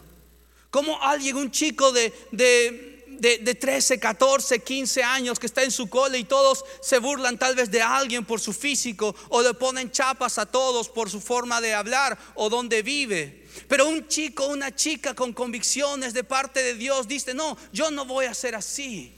Como 0.70 1.02
alguien, 1.02 1.38
un 1.38 1.52
chico 1.52 1.92
de, 1.92 2.14
de, 2.32 2.89
de, 3.20 3.56
13, 3.56 4.00
14, 4.00 4.60
15 4.60 5.04
años 5.04 5.40
que 5.40 5.46
está 5.46 5.64
en 5.64 5.72
su 5.72 5.90
cole 5.90 6.18
y 6.18 6.24
todos 6.24 6.64
se 6.82 7.00
burlan 7.00 7.38
tal 7.38 7.56
vez 7.56 7.70
de 7.70 7.82
alguien 7.82 8.26
por 8.26 8.40
su 8.40 8.54
físico 8.54 9.16
o 9.30 9.42
le 9.42 9.54
ponen 9.54 9.92
chapas 9.92 10.38
a 10.38 10.46
todos 10.46 10.90
por 10.90 11.10
su 11.10 11.20
forma 11.20 11.62
de 11.62 11.74
hablar 11.74 12.18
o 12.36 12.50
donde 12.50 12.82
vive. 12.82 13.48
Pero 13.68 13.88
un 13.88 14.08
chico, 14.08 14.48
una 14.48 14.74
chica 14.74 15.14
con 15.14 15.34
convicciones 15.34 16.14
de 16.14 16.24
parte 16.24 16.64
de 16.64 16.76
Dios 16.76 17.08
dice, 17.08 17.34
no, 17.34 17.58
yo 17.74 17.92
no 17.92 18.06
voy 18.06 18.26
a 18.26 18.34
ser 18.34 18.56
así. 18.56 19.14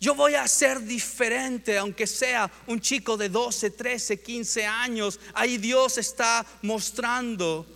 Yo 0.00 0.14
voy 0.14 0.34
a 0.34 0.46
ser 0.46 0.82
diferente, 0.82 1.78
aunque 1.78 2.06
sea 2.06 2.50
un 2.66 2.80
chico 2.80 3.16
de 3.16 3.28
12, 3.28 3.70
13, 3.70 4.20
15 4.20 4.66
años. 4.66 5.18
Ahí 5.32 5.56
Dios 5.56 5.98
está 5.98 6.44
mostrando 6.62 7.66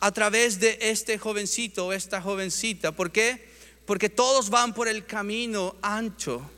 a 0.00 0.10
través 0.10 0.58
de 0.58 0.78
este 0.80 1.18
jovencito 1.18 1.86
o 1.86 1.92
esta 1.92 2.22
jovencita. 2.22 2.92
¿Por 2.92 3.12
qué? 3.12 3.53
Porque 3.86 4.08
todos 4.08 4.50
van 4.50 4.74
por 4.74 4.88
el 4.88 5.04
camino 5.04 5.76
ancho. 5.82 6.50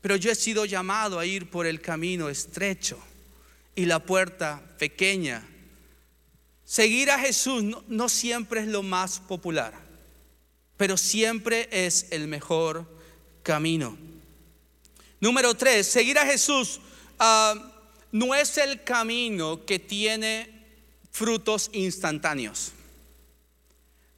Pero 0.00 0.16
yo 0.16 0.30
he 0.30 0.34
sido 0.34 0.64
llamado 0.64 1.18
a 1.18 1.26
ir 1.26 1.50
por 1.50 1.66
el 1.66 1.80
camino 1.80 2.28
estrecho 2.28 2.98
y 3.74 3.86
la 3.86 4.00
puerta 4.00 4.62
pequeña. 4.78 5.46
Seguir 6.64 7.10
a 7.10 7.18
Jesús 7.18 7.64
no, 7.88 8.08
siempre 8.08 8.60
es 8.60 8.66
lo 8.66 8.82
más 8.82 9.20
popular, 9.20 9.72
pero 10.76 10.96
siempre 10.96 11.68
es 11.70 12.08
el 12.10 12.28
mejor 12.28 12.86
camino. 13.42 13.96
Número 15.20 15.54
tres, 15.54 15.86
seguir 15.86 16.18
a 16.18 16.26
Jesús 16.26 16.80
ah, 17.18 17.54
no 18.12 18.34
es 18.34 18.58
el 18.58 18.84
camino 18.84 19.64
que 19.64 19.78
tiene 19.78 20.66
frutos 21.10 21.70
instantáneos. 21.72 22.72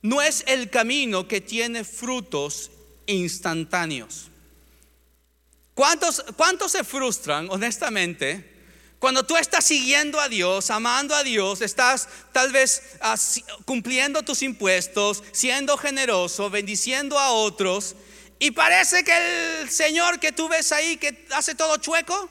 No 0.03 0.23
es 0.23 0.45
el 0.47 0.71
camino 0.71 1.29
que 1.29 1.41
tiene 1.41 1.85
frutos 1.85 2.71
instantáneos. 3.07 4.29
¿Cuántos, 5.75 6.25
cuántos 6.37 6.73
se 6.73 6.85
frustran, 6.85 7.49
honestamente, 7.51 8.51
cuando 8.99 9.25
tú 9.25 9.37
estás 9.37 9.65
siguiendo 9.65 10.21
a 10.21 10.29
Dios, 10.29 10.71
amando 10.71 11.15
a 11.15 11.25
Dios, 11.25 11.63
estás 11.63 12.07
tal 12.33 12.53
vez 12.53 12.83
cumpliendo 13.65 14.23
tus 14.23 14.43
impuestos, 14.43 15.23
siendo 15.33 15.79
generoso, 15.79 16.51
bendiciendo 16.51 17.19
a 17.19 17.31
otros, 17.31 17.97
y 18.39 18.51
parece 18.51 19.03
que 19.03 19.63
el 19.63 19.71
Señor 19.71 20.21
que 20.21 20.33
tú 20.33 20.49
ves 20.49 20.73
ahí, 20.73 20.99
que 20.99 21.27
hace 21.31 21.55
todo 21.55 21.79
chueco, 21.79 22.29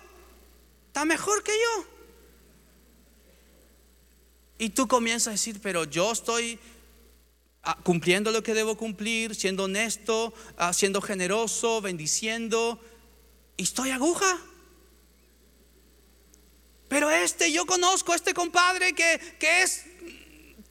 está 0.88 1.06
mejor 1.06 1.44
que 1.44 1.54
yo. 1.54 1.86
Y 4.60 4.70
tú 4.70 4.88
comienzas 4.88 5.28
a 5.28 5.32
decir, 5.32 5.60
pero 5.64 5.86
yo 5.86 6.12
estoy 6.12 6.58
ah, 6.58 6.79
cumpliendo 7.84 8.32
lo 8.32 8.44
que 8.44 8.54
debo 8.54 8.76
cumplir, 8.76 9.36
siendo 9.36 9.66
honesto, 9.66 10.34
ah, 10.58 10.74
siendo 10.74 11.02
generoso, 11.02 11.82
bendiciendo, 11.82 12.80
y 13.58 13.64
estoy 13.64 13.92
aguja. 13.92 14.40
Pero 16.88 17.10
este, 17.12 17.52
yo 17.52 17.66
conozco 17.66 18.14
a 18.14 18.16
este 18.16 18.34
compadre 18.34 18.94
que, 18.94 19.20
es 19.40 19.86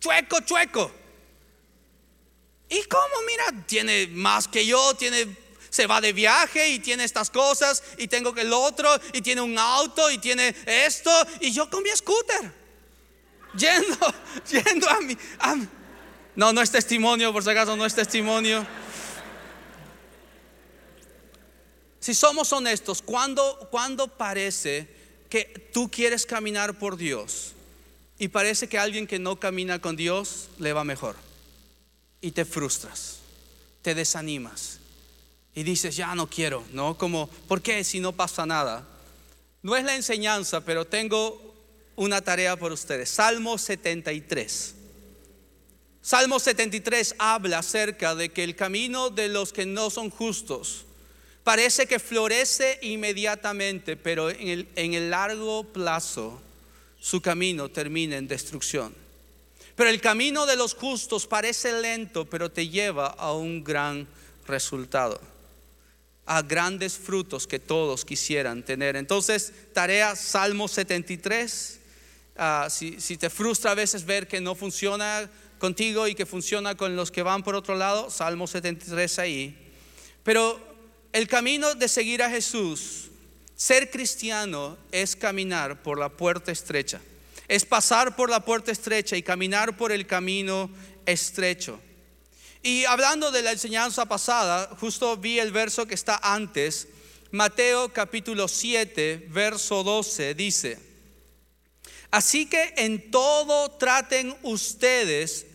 chueco, 0.00 0.40
chueco. 0.40 0.90
¿Y 2.68 2.82
cómo? 2.84 3.14
Mira, 3.26 3.66
tiene 3.66 4.08
más 4.08 4.48
que 4.48 4.66
yo, 4.66 4.94
tiene, 4.94 5.36
se 5.70 5.86
va 5.86 6.00
de 6.00 6.12
viaje 6.12 6.68
y 6.70 6.80
tiene 6.80 7.04
estas 7.04 7.30
cosas 7.30 7.82
y 7.98 8.08
tengo 8.08 8.34
que 8.34 8.42
el 8.42 8.52
otro 8.52 8.90
y 9.12 9.22
tiene 9.22 9.40
un 9.40 9.56
auto 9.56 10.10
y 10.10 10.18
tiene 10.18 10.54
esto 10.66 11.10
y 11.40 11.52
yo 11.52 11.70
con 11.70 11.82
mi 11.82 11.90
scooter. 11.90 12.52
Yendo, 13.54 14.14
yendo 14.50 14.88
a 14.90 15.00
mi... 15.00 15.16
no, 16.38 16.52
no 16.52 16.62
es 16.62 16.71
testimonio, 16.71 17.33
por 17.33 17.42
si 17.42 17.50
acaso 17.50 17.75
no 17.76 17.85
es 17.85 17.97
testimonio. 17.97 18.64
Si 21.99 22.14
somos 22.14 22.52
honestos, 22.52 23.02
¿cuándo, 23.02 23.66
cuando 23.73 24.07
parece 24.07 24.87
que 25.28 25.68
tú 25.73 25.90
quieres 25.90 26.25
caminar 26.25 26.78
por 26.78 26.97
Dios 26.97 27.54
y 28.21 28.28
parece 28.28 28.68
que 28.68 28.78
alguien 28.78 29.09
que 29.09 29.18
no 29.18 29.40
camina 29.40 29.80
con 29.80 29.97
Dios 29.97 30.49
le 30.59 30.73
va 30.73 30.85
mejor 30.85 31.16
y 32.21 32.30
te 32.30 32.45
frustras, 32.45 33.16
te 33.83 33.97
desanimas 33.97 34.78
y 35.57 35.64
dices, 35.64 35.97
ya 35.97 36.14
no 36.14 36.30
quiero, 36.30 36.62
¿no? 36.73 36.97
Como, 36.97 37.26
¿por 37.49 37.62
qué 37.62 37.83
si 37.83 37.99
no 37.99 38.12
pasa 38.12 38.47
nada? 38.47 38.87
No 39.64 39.75
es 39.75 39.83
la 39.83 39.97
enseñanza, 39.97 40.61
pero 40.61 40.85
tengo 40.85 41.52
una 41.97 42.21
tarea 42.21 42.57
por 42.57 42.71
ustedes. 42.71 43.11
Salmo 43.11 43.59
73. 43.59 44.76
Salmo 46.08 46.40
73 46.40 47.16
habla 47.18 47.58
acerca 47.58 48.14
de 48.14 48.30
que 48.30 48.42
el 48.42 48.56
camino 48.56 49.10
de 49.10 49.28
los 49.28 49.52
que 49.52 49.66
no 49.66 49.90
son 49.90 50.08
justos 50.08 50.86
parece 51.44 51.84
que 51.84 51.98
florece 51.98 52.78
inmediatamente, 52.80 53.94
pero 53.94 54.30
en 54.30 54.94
el, 54.94 55.10
largo 55.10 55.64
plazo 55.64 56.40
su 56.98 57.20
camino 57.20 57.68
termina 57.68 58.16
en 58.16 58.26
destrucción. 58.26 58.94
Pero 59.76 59.90
el 59.90 60.00
camino 60.00 60.46
de 60.46 60.56
los 60.56 60.72
justos 60.72 61.26
parece 61.26 61.78
lento, 61.78 62.24
pero 62.24 62.50
te 62.50 62.66
lleva 62.66 63.08
a 63.08 63.34
un 63.34 63.62
gran 63.62 64.08
resultado, 64.46 65.20
a 66.24 66.40
grandes 66.40 66.96
frutos 66.96 67.46
que 67.46 67.58
todos 67.58 68.06
quisieran 68.06 68.62
tener. 68.62 68.96
Entonces, 68.96 69.52
tarea 69.74 70.16
Salmo 70.16 70.68
73. 70.68 71.80
Ah, 72.38 72.68
si, 72.70 72.98
si 72.98 73.18
te 73.18 73.28
frustra 73.28 73.72
a 73.72 73.74
veces 73.74 74.06
ver 74.06 74.26
que 74.26 74.40
no 74.40 74.54
funciona 74.54 75.28
contigo 75.58 76.08
y 76.08 76.14
que 76.14 76.26
funciona 76.26 76.76
con 76.76 76.96
los 76.96 77.10
que 77.10 77.22
van 77.22 77.42
por 77.42 77.54
otro 77.54 77.74
lado, 77.74 78.10
Salmo 78.10 78.46
73 78.46 79.18
ahí. 79.18 79.72
Pero 80.22 80.60
el 81.12 81.26
camino 81.26 81.74
de 81.74 81.88
seguir 81.88 82.22
a 82.22 82.30
Jesús, 82.30 83.10
ser 83.56 83.90
cristiano, 83.90 84.78
es 84.92 85.16
caminar 85.16 85.82
por 85.82 85.98
la 85.98 86.08
puerta 86.08 86.52
estrecha. 86.52 87.00
Es 87.48 87.64
pasar 87.64 88.14
por 88.14 88.30
la 88.30 88.44
puerta 88.44 88.70
estrecha 88.70 89.16
y 89.16 89.22
caminar 89.22 89.76
por 89.76 89.90
el 89.90 90.06
camino 90.06 90.70
estrecho. 91.06 91.80
Y 92.62 92.84
hablando 92.84 93.30
de 93.30 93.42
la 93.42 93.52
enseñanza 93.52 94.06
pasada, 94.06 94.68
justo 94.80 95.16
vi 95.16 95.38
el 95.38 95.52
verso 95.52 95.86
que 95.86 95.94
está 95.94 96.20
antes, 96.22 96.88
Mateo 97.30 97.92
capítulo 97.92 98.48
7, 98.48 99.28
verso 99.30 99.84
12, 99.84 100.34
dice, 100.34 100.78
así 102.10 102.46
que 102.46 102.74
en 102.78 103.10
todo 103.10 103.70
traten 103.72 104.34
ustedes 104.42 105.46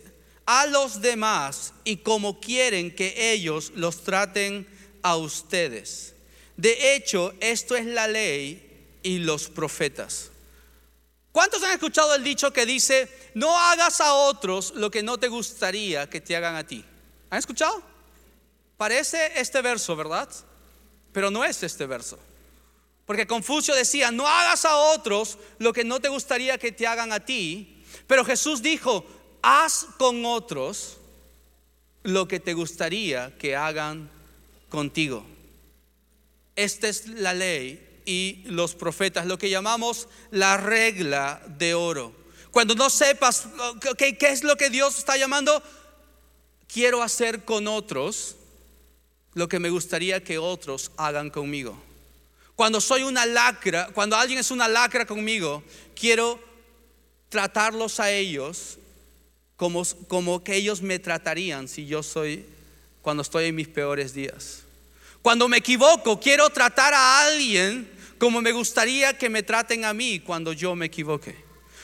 a 0.45 0.65
los 0.65 1.01
demás 1.01 1.73
y 1.83 1.97
como 1.97 2.39
quieren 2.39 2.95
que 2.95 3.31
ellos 3.31 3.71
los 3.75 4.03
traten 4.03 4.67
a 5.01 5.15
ustedes. 5.15 6.13
De 6.57 6.95
hecho, 6.95 7.33
esto 7.39 7.75
es 7.75 7.85
la 7.85 8.07
ley 8.07 8.97
y 9.03 9.19
los 9.19 9.49
profetas. 9.49 10.29
¿Cuántos 11.31 11.63
han 11.63 11.71
escuchado 11.71 12.13
el 12.13 12.23
dicho 12.23 12.53
que 12.53 12.65
dice, 12.65 13.09
no 13.33 13.57
hagas 13.57 14.01
a 14.01 14.13
otros 14.13 14.73
lo 14.75 14.91
que 14.91 15.01
no 15.01 15.17
te 15.17 15.27
gustaría 15.29 16.09
que 16.09 16.21
te 16.21 16.35
hagan 16.35 16.55
a 16.55 16.65
ti? 16.65 16.85
¿Han 17.31 17.39
escuchado? 17.39 17.81
Parece 18.77 19.39
este 19.39 19.61
verso, 19.61 19.95
¿verdad? 19.95 20.29
Pero 21.11 21.31
no 21.31 21.43
es 21.43 21.63
este 21.63 21.87
verso. 21.87 22.19
Porque 23.05 23.27
Confucio 23.27 23.73
decía, 23.75 24.11
no 24.11 24.27
hagas 24.27 24.65
a 24.65 24.77
otros 24.77 25.37
lo 25.57 25.73
que 25.73 25.83
no 25.83 25.99
te 25.99 26.09
gustaría 26.09 26.57
que 26.57 26.71
te 26.71 26.85
hagan 26.85 27.11
a 27.11 27.19
ti. 27.19 27.83
Pero 28.07 28.23
Jesús 28.23 28.61
dijo, 28.61 29.05
haz 29.43 29.85
con 29.99 30.25
otros 30.25 30.97
lo 32.01 32.27
que 32.27 32.39
te 32.39 32.53
gustaría 32.53 33.37
que 33.37 33.55
hagan 33.55 34.09
contigo. 34.69 35.23
Esta 36.55 36.87
es 36.87 37.07
la 37.07 37.33
ley 37.33 38.01
y 38.05 38.41
los 38.45 38.73
profetas, 38.73 39.25
lo 39.25 39.37
que 39.37 39.49
llamamos 39.49 40.07
la 40.31 40.57
regla 40.57 41.41
de 41.59 41.73
oro. 41.73 42.13
Cuando 42.51 42.73
no 42.73 42.89
sepas 42.89 43.47
qué, 43.97 44.17
es 44.21 44.43
lo 44.43 44.55
que 44.55 44.69
Dios 44.69 44.97
está 44.97 45.17
llamando, 45.17 45.61
quiero 46.67 47.01
hacer 47.03 47.45
con 47.45 47.67
otros 47.67 48.35
lo 49.33 49.47
que 49.47 49.59
me 49.59 49.69
gustaría 49.69 50.23
que 50.23 50.37
otros 50.37 50.91
hagan 50.97 51.29
conmigo. 51.29 51.81
Cuando 52.55 52.79
soy 52.79 53.03
una 53.03 53.25
lacra, 53.25 53.89
cuando 53.93 54.15
alguien 54.15 54.39
es 54.39 54.51
una 54.51 54.67
lacra 54.67 55.05
conmigo, 55.05 55.63
quiero 55.95 56.39
tratarlos 57.29 57.99
a 57.99 58.11
ellos 58.11 58.77
como, 60.07 60.43
que 60.43 60.55
ellos 60.55 60.81
me 60.81 60.99
tratarían 60.99 61.67
si 61.67 61.85
yo 61.85 62.03
soy 62.03 62.45
cuando 63.01 63.21
estoy 63.21 63.45
en 63.45 63.55
mis 63.55 63.67
peores 63.67 64.13
días. 64.13 64.63
Cuando 65.21 65.47
me 65.47 65.57
equivoco, 65.57 66.19
quiero 66.19 66.49
tratar 66.49 66.93
a 66.93 67.25
alguien 67.25 67.89
como 68.17 68.41
me 68.41 68.51
gustaría 68.51 69.17
que 69.17 69.29
me 69.29 69.43
traten 69.43 69.85
a 69.85 69.93
mí 69.93 70.19
cuando 70.19 70.51
yo 70.51 70.75
me 70.75 70.87
equivoque. 70.87 71.35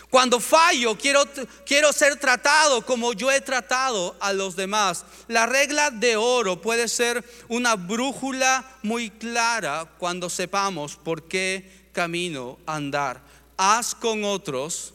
Cuando 0.09 0.39
fallo, 0.39 0.97
quiero, 0.97 1.23
quiero 1.65 1.93
ser 1.93 2.17
tratado 2.17 2.85
como 2.85 3.13
yo 3.13 3.31
he 3.31 3.41
tratado 3.41 4.17
a 4.19 4.33
los 4.33 4.55
demás. 4.55 5.05
La 5.27 5.45
regla 5.45 5.91
de 5.91 6.17
oro 6.17 6.61
puede 6.61 6.87
ser 6.87 7.23
una 7.47 7.75
brújula 7.75 8.77
muy 8.81 9.11
clara 9.11 9.89
cuando 9.99 10.29
sepamos 10.29 10.95
por 10.95 11.27
qué 11.27 11.89
camino 11.93 12.57
andar. 12.65 13.21
Haz 13.55 13.93
con 13.93 14.23
otros 14.23 14.93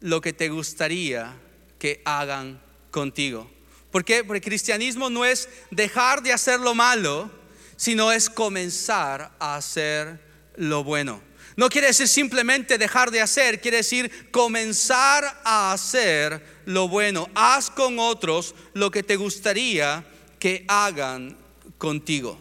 lo 0.00 0.20
que 0.20 0.32
te 0.34 0.50
gustaría 0.50 1.40
que 1.84 2.00
hagan 2.06 2.58
contigo. 2.90 3.46
¿Por 3.90 4.06
qué? 4.06 4.24
Porque 4.24 4.38
el 4.38 4.44
cristianismo 4.44 5.10
no 5.10 5.22
es 5.22 5.50
dejar 5.70 6.22
de 6.22 6.32
hacer 6.32 6.58
lo 6.58 6.74
malo, 6.74 7.30
sino 7.76 8.10
es 8.10 8.30
comenzar 8.30 9.32
a 9.38 9.56
hacer 9.56 10.18
lo 10.56 10.82
bueno. 10.82 11.20
No 11.56 11.68
quiere 11.68 11.88
decir 11.88 12.08
simplemente 12.08 12.78
dejar 12.78 13.10
de 13.10 13.20
hacer, 13.20 13.60
quiere 13.60 13.76
decir 13.76 14.30
comenzar 14.30 15.42
a 15.44 15.74
hacer 15.74 16.62
lo 16.64 16.88
bueno. 16.88 17.28
Haz 17.34 17.68
con 17.68 17.98
otros 17.98 18.54
lo 18.72 18.90
que 18.90 19.02
te 19.02 19.16
gustaría 19.16 20.06
que 20.38 20.64
hagan 20.66 21.36
contigo. 21.76 22.38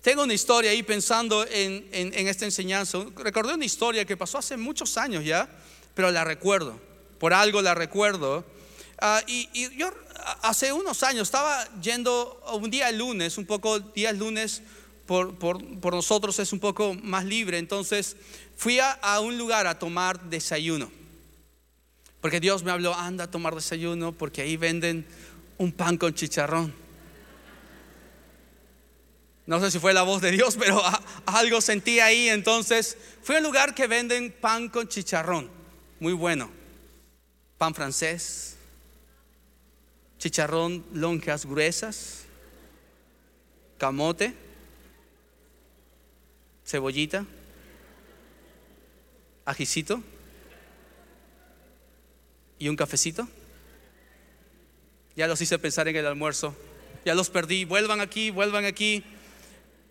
Tengo 0.00 0.22
una 0.22 0.32
historia 0.32 0.70
ahí 0.70 0.82
pensando 0.82 1.46
en, 1.50 1.86
esta 1.92 2.46
enseñanza. 2.46 3.04
Recordé 3.14 3.52
una 3.52 3.66
historia 3.66 4.06
que 4.06 4.16
pasó 4.16 4.38
hace 4.38 4.56
muchos 4.56 4.96
años 4.96 5.22
ya, 5.22 5.46
pero 5.94 6.10
la 6.10 6.24
recuerdo. 6.24 6.91
Por 7.22 7.34
algo 7.34 7.62
la 7.62 7.72
recuerdo. 7.72 8.44
Ah, 8.98 9.22
y, 9.28 9.48
yo 9.76 9.92
hace 10.42 10.72
unos 10.72 11.04
años 11.04 11.28
estaba 11.28 11.64
yendo 11.80 12.42
un 12.52 12.68
día 12.68 12.90
lunes, 12.90 13.38
un 13.38 13.46
poco 13.46 13.78
días 13.78 14.18
lunes 14.18 14.60
por, 15.06 15.62
nosotros 15.94 16.40
es 16.40 16.52
un 16.52 16.58
poco 16.58 16.94
más 16.94 17.24
libre. 17.24 17.58
Entonces 17.58 18.16
fui 18.56 18.80
a, 18.80 19.20
un 19.20 19.38
lugar 19.38 19.68
a 19.68 19.78
tomar 19.78 20.20
desayuno. 20.22 20.90
Porque 22.20 22.40
Dios 22.40 22.64
me 22.64 22.72
habló, 22.72 22.92
anda 22.92 23.22
a 23.22 23.30
tomar 23.30 23.54
desayuno 23.54 24.10
porque 24.10 24.42
ahí 24.42 24.56
venden 24.56 25.06
un 25.58 25.70
pan 25.70 25.98
con 25.98 26.12
chicharrón. 26.14 26.74
No 29.46 29.60
sé 29.60 29.70
si 29.70 29.78
fue 29.78 29.94
la 29.94 30.02
voz 30.02 30.20
de 30.22 30.32
Dios, 30.32 30.56
pero 30.58 30.82
algo 31.26 31.60
sentí 31.60 32.00
ahí. 32.00 32.28
Entonces 32.30 32.98
fui 33.22 33.36
a 33.36 33.38
un 33.38 33.44
lugar 33.44 33.76
que 33.76 33.86
venden 33.86 34.32
pan 34.32 34.68
con 34.68 34.88
chicharrón. 34.88 35.48
Muy 36.00 36.14
bueno. 36.14 36.61
Pan 37.62 37.76
francés. 37.76 38.56
Chicharrón, 40.18 40.84
lonjas 40.94 41.46
gruesas. 41.46 42.24
Camote 43.78 44.34
cebollita, 46.66 47.24
ajicito 49.44 50.02
y 52.58 52.68
un 52.68 52.74
cafecito. 52.74 53.28
Ya 55.14 55.28
los 55.28 55.40
hice 55.40 55.56
pensar 55.60 55.86
en 55.86 55.94
el 55.94 56.06
almuerzo. 56.06 56.56
Ya 57.04 57.14
los 57.14 57.30
perdí. 57.30 57.64
Vuelvan 57.64 58.00
aquí, 58.00 58.30
vuelvan 58.30 58.64
aquí. 58.64 59.04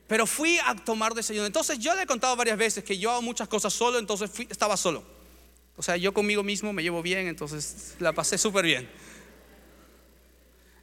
Pero 0.07 0.27
fui 0.27 0.60
a 0.65 0.75
tomar 0.75 1.13
desayuno. 1.13 1.45
Entonces 1.45 1.79
yo 1.79 1.95
le 1.95 2.01
he 2.01 2.05
contado 2.05 2.36
varias 2.36 2.57
veces 2.57 2.84
que 2.84 2.97
yo 2.97 3.12
hago 3.12 3.21
muchas 3.21 3.47
cosas 3.47 3.71
solo, 3.71 3.97
entonces 3.97 4.29
estaba 4.49 4.75
solo. 4.75 5.20
O 5.77 5.84
sea, 5.84 5.97
yo 5.97 6.13
conmigo 6.13 6.43
mismo 6.43 6.73
me 6.73 6.84
llevo 6.84 7.01
bien, 7.01 7.27
entonces 7.27 7.95
la 7.99 8.13
pasé 8.13 8.38
súper 8.38 8.65
bien. 8.65 8.89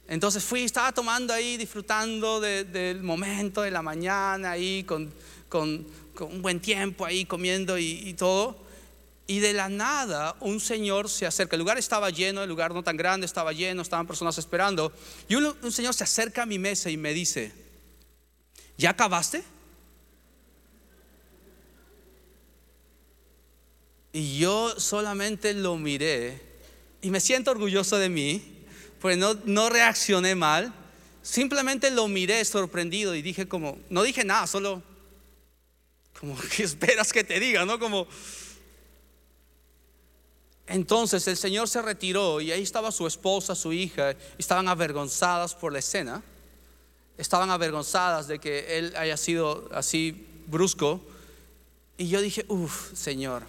Entonces 0.07 0.43
fui, 0.43 0.63
estaba 0.63 0.91
tomando 0.91 1.33
ahí, 1.33 1.55
disfrutando 1.57 2.41
del 2.41 3.03
momento 3.03 3.61
de 3.61 3.71
la 3.71 3.81
mañana 3.81 4.51
ahí 4.51 4.83
con 4.83 5.13
con, 5.49 5.85
un 6.19 6.41
buen 6.41 6.59
tiempo 6.59 7.05
ahí 7.05 7.25
comiendo 7.25 7.77
y, 7.77 8.13
todo. 8.13 8.57
Y 9.27 9.39
de 9.39 9.53
la 9.53 9.69
nada 9.69 10.35
un 10.39 10.59
señor 10.59 11.09
se 11.09 11.25
acerca. 11.25 11.55
El 11.55 11.61
lugar 11.61 11.77
estaba 11.77 12.09
lleno, 12.09 12.43
el 12.43 12.49
lugar 12.49 12.73
no 12.73 12.83
tan 12.83 12.97
grande, 12.97 13.25
estaba 13.25 13.51
lleno, 13.51 13.81
estaban 13.81 14.07
personas 14.07 14.37
esperando. 14.37 14.93
Y 15.27 15.35
un, 15.35 15.55
un 15.61 15.71
señor 15.71 15.93
se 15.93 16.03
acerca 16.03 16.43
a 16.43 16.45
mi 16.45 16.59
mesa 16.59 16.89
y 16.89 16.97
me 16.97 17.13
dice, 17.13 17.51
¿ya 18.77 18.91
acabaste? 18.91 19.43
Y 24.11 24.39
yo 24.39 24.79
solamente 24.79 25.53
lo 25.53 25.77
miré 25.77 26.41
y 27.01 27.11
me 27.11 27.19
siento 27.19 27.51
orgulloso 27.51 27.97
de 27.97 28.09
mí, 28.09 28.43
porque 28.99 29.17
no, 29.17 29.35
no 29.45 29.69
reaccioné 29.69 30.35
mal, 30.35 30.73
simplemente 31.21 31.91
lo 31.91 32.07
miré 32.07 32.43
sorprendido 32.43 33.15
y 33.15 33.21
dije 33.21 33.47
como, 33.47 33.77
no 33.89 34.03
dije 34.03 34.23
nada, 34.23 34.47
solo 34.47 34.81
como 36.19 36.35
que 36.55 36.63
esperas 36.63 37.13
que 37.13 37.23
te 37.23 37.39
diga, 37.39 37.65
¿no? 37.65 37.79
Como... 37.79 38.07
Entonces 40.67 41.27
el 41.27 41.37
Señor 41.37 41.67
se 41.67 41.81
retiró 41.81 42.41
y 42.41 42.51
ahí 42.51 42.61
estaba 42.61 42.91
su 42.91 43.07
esposa, 43.07 43.55
su 43.55 43.73
hija, 43.73 44.15
estaban 44.37 44.67
avergonzadas 44.67 45.55
por 45.55 45.73
la 45.73 45.79
escena, 45.79 46.21
estaban 47.17 47.49
avergonzadas 47.49 48.27
de 48.27 48.37
que 48.37 48.77
él 48.77 48.93
haya 48.95 49.17
sido 49.17 49.67
así 49.73 50.27
brusco. 50.45 51.01
Y 51.97 52.09
yo 52.09 52.21
dije, 52.21 52.45
uff, 52.49 52.93
Señor, 52.93 53.43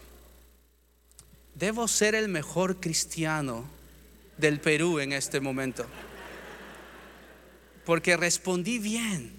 debo 1.54 1.88
ser 1.88 2.14
el 2.14 2.28
mejor 2.28 2.80
cristiano 2.80 3.68
del 4.36 4.60
Perú 4.60 4.98
en 4.98 5.12
este 5.12 5.40
momento. 5.40 5.86
Porque 7.84 8.16
respondí 8.16 8.78
bien. 8.78 9.32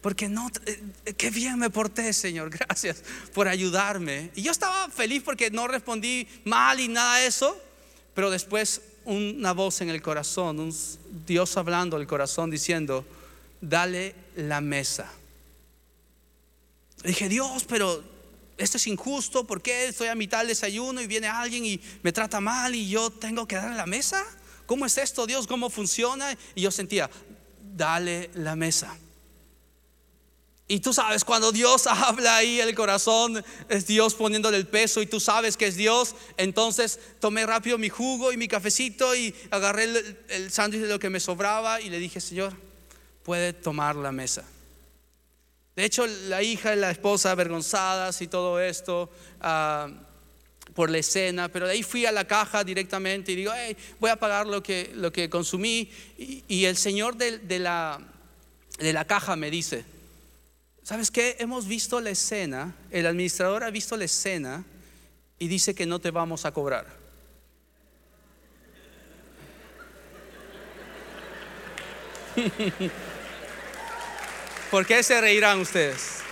Porque 0.00 0.28
no, 0.28 0.50
eh, 0.66 1.14
qué 1.16 1.30
bien 1.30 1.58
me 1.58 1.70
porté, 1.70 2.12
Señor. 2.12 2.50
Gracias 2.58 3.02
por 3.32 3.48
ayudarme. 3.48 4.30
Y 4.34 4.42
yo 4.42 4.50
estaba 4.50 4.88
feliz 4.90 5.22
porque 5.22 5.50
no 5.50 5.68
respondí 5.68 6.26
mal 6.44 6.80
y 6.80 6.88
nada 6.88 7.18
de 7.18 7.26
eso. 7.26 7.56
Pero 8.14 8.30
después 8.30 8.82
una 9.04 9.52
voz 9.52 9.80
en 9.80 9.88
el 9.88 10.02
corazón, 10.02 10.60
un 10.60 10.74
Dios 11.26 11.56
hablando 11.56 11.96
al 11.96 12.06
corazón 12.06 12.50
diciendo, 12.50 13.04
dale 13.60 14.14
la 14.36 14.60
mesa. 14.60 15.10
dije, 17.02 17.28
Dios, 17.28 17.64
pero 17.64 18.02
esto 18.62 18.76
es 18.76 18.86
injusto. 18.86 19.46
¿Por 19.46 19.60
qué 19.60 19.86
estoy 19.88 20.08
a 20.08 20.14
mitad 20.14 20.38
del 20.38 20.48
desayuno 20.48 21.00
y 21.00 21.06
viene 21.06 21.28
alguien 21.28 21.64
y 21.64 21.80
me 22.02 22.12
trata 22.12 22.40
mal 22.40 22.74
y 22.74 22.88
yo 22.88 23.10
tengo 23.10 23.46
que 23.46 23.56
darle 23.56 23.76
la 23.76 23.86
mesa? 23.86 24.24
¿Cómo 24.66 24.86
es 24.86 24.96
esto, 24.98 25.26
Dios? 25.26 25.46
¿Cómo 25.46 25.70
funciona? 25.70 26.36
Y 26.54 26.62
yo 26.62 26.70
sentía, 26.70 27.10
dale 27.74 28.30
la 28.34 28.56
mesa. 28.56 28.96
Y 30.68 30.80
tú 30.80 30.94
sabes, 30.94 31.24
cuando 31.24 31.52
Dios 31.52 31.86
habla 31.86 32.36
ahí 32.36 32.60
el 32.60 32.74
corazón, 32.74 33.44
es 33.68 33.86
Dios 33.86 34.14
poniéndole 34.14 34.56
el 34.56 34.66
peso 34.66 35.02
y 35.02 35.06
tú 35.06 35.20
sabes 35.20 35.56
que 35.56 35.66
es 35.66 35.76
Dios, 35.76 36.14
entonces 36.36 36.98
tomé 37.20 37.44
rápido 37.44 37.76
mi 37.76 37.88
jugo 37.88 38.32
y 38.32 38.36
mi 38.36 38.48
cafecito 38.48 39.14
y 39.14 39.34
agarré 39.50 39.84
el, 40.28 40.50
sándwich 40.50 40.82
de 40.82 40.88
lo 40.88 40.98
que 40.98 41.10
me 41.10 41.20
sobraba 41.20 41.80
y 41.80 41.90
le 41.90 41.98
dije, 41.98 42.20
Señor, 42.20 42.54
puede 43.22 43.52
tomar 43.52 43.96
la 43.96 44.12
mesa. 44.12 44.44
De 45.74 45.84
hecho, 45.84 46.06
la 46.06 46.42
hija 46.42 46.74
y 46.74 46.78
la 46.78 46.90
esposa 46.90 47.30
avergonzadas 47.30 48.20
y 48.20 48.26
todo 48.26 48.60
esto 48.60 49.10
ah, 49.40 49.88
por 50.74 50.90
la 50.90 50.98
escena, 50.98 51.48
pero 51.48 51.66
de 51.66 51.72
ahí 51.72 51.82
fui 51.82 52.04
a 52.06 52.12
la 52.12 52.26
caja 52.26 52.64
directamente 52.64 53.32
y 53.32 53.36
digo, 53.36 53.52
voy 53.98 54.10
a 54.10 54.16
pagar 54.16 54.46
lo 54.46 54.62
que, 54.62 54.90
lo 54.94 55.12
que 55.12 55.30
consumí. 55.30 55.90
Y, 56.18 56.64
el 56.64 56.76
señor 56.76 57.16
de, 57.16 57.58
la, 57.58 58.00
de 58.78 58.92
la 58.92 59.06
caja 59.06 59.36
me 59.36 59.50
dice, 59.50 59.84
¿Sabes 60.82 61.10
qué? 61.12 61.36
Hemos 61.38 61.68
visto 61.68 62.00
la 62.00 62.10
escena, 62.10 62.74
el 62.90 63.06
administrador 63.06 63.62
ha 63.62 63.70
visto 63.70 63.96
la 63.96 64.04
escena 64.04 64.64
y 65.38 65.46
dice 65.46 65.76
que 65.76 65.86
no 65.86 66.00
te 66.00 66.10
vamos 66.10 66.44
a 66.44 66.50
cobrar. 66.52 66.86
¿Por 74.72 74.86
qué 74.86 75.02
se 75.02 75.20
reirán 75.20 75.60
ustedes? 75.60 76.22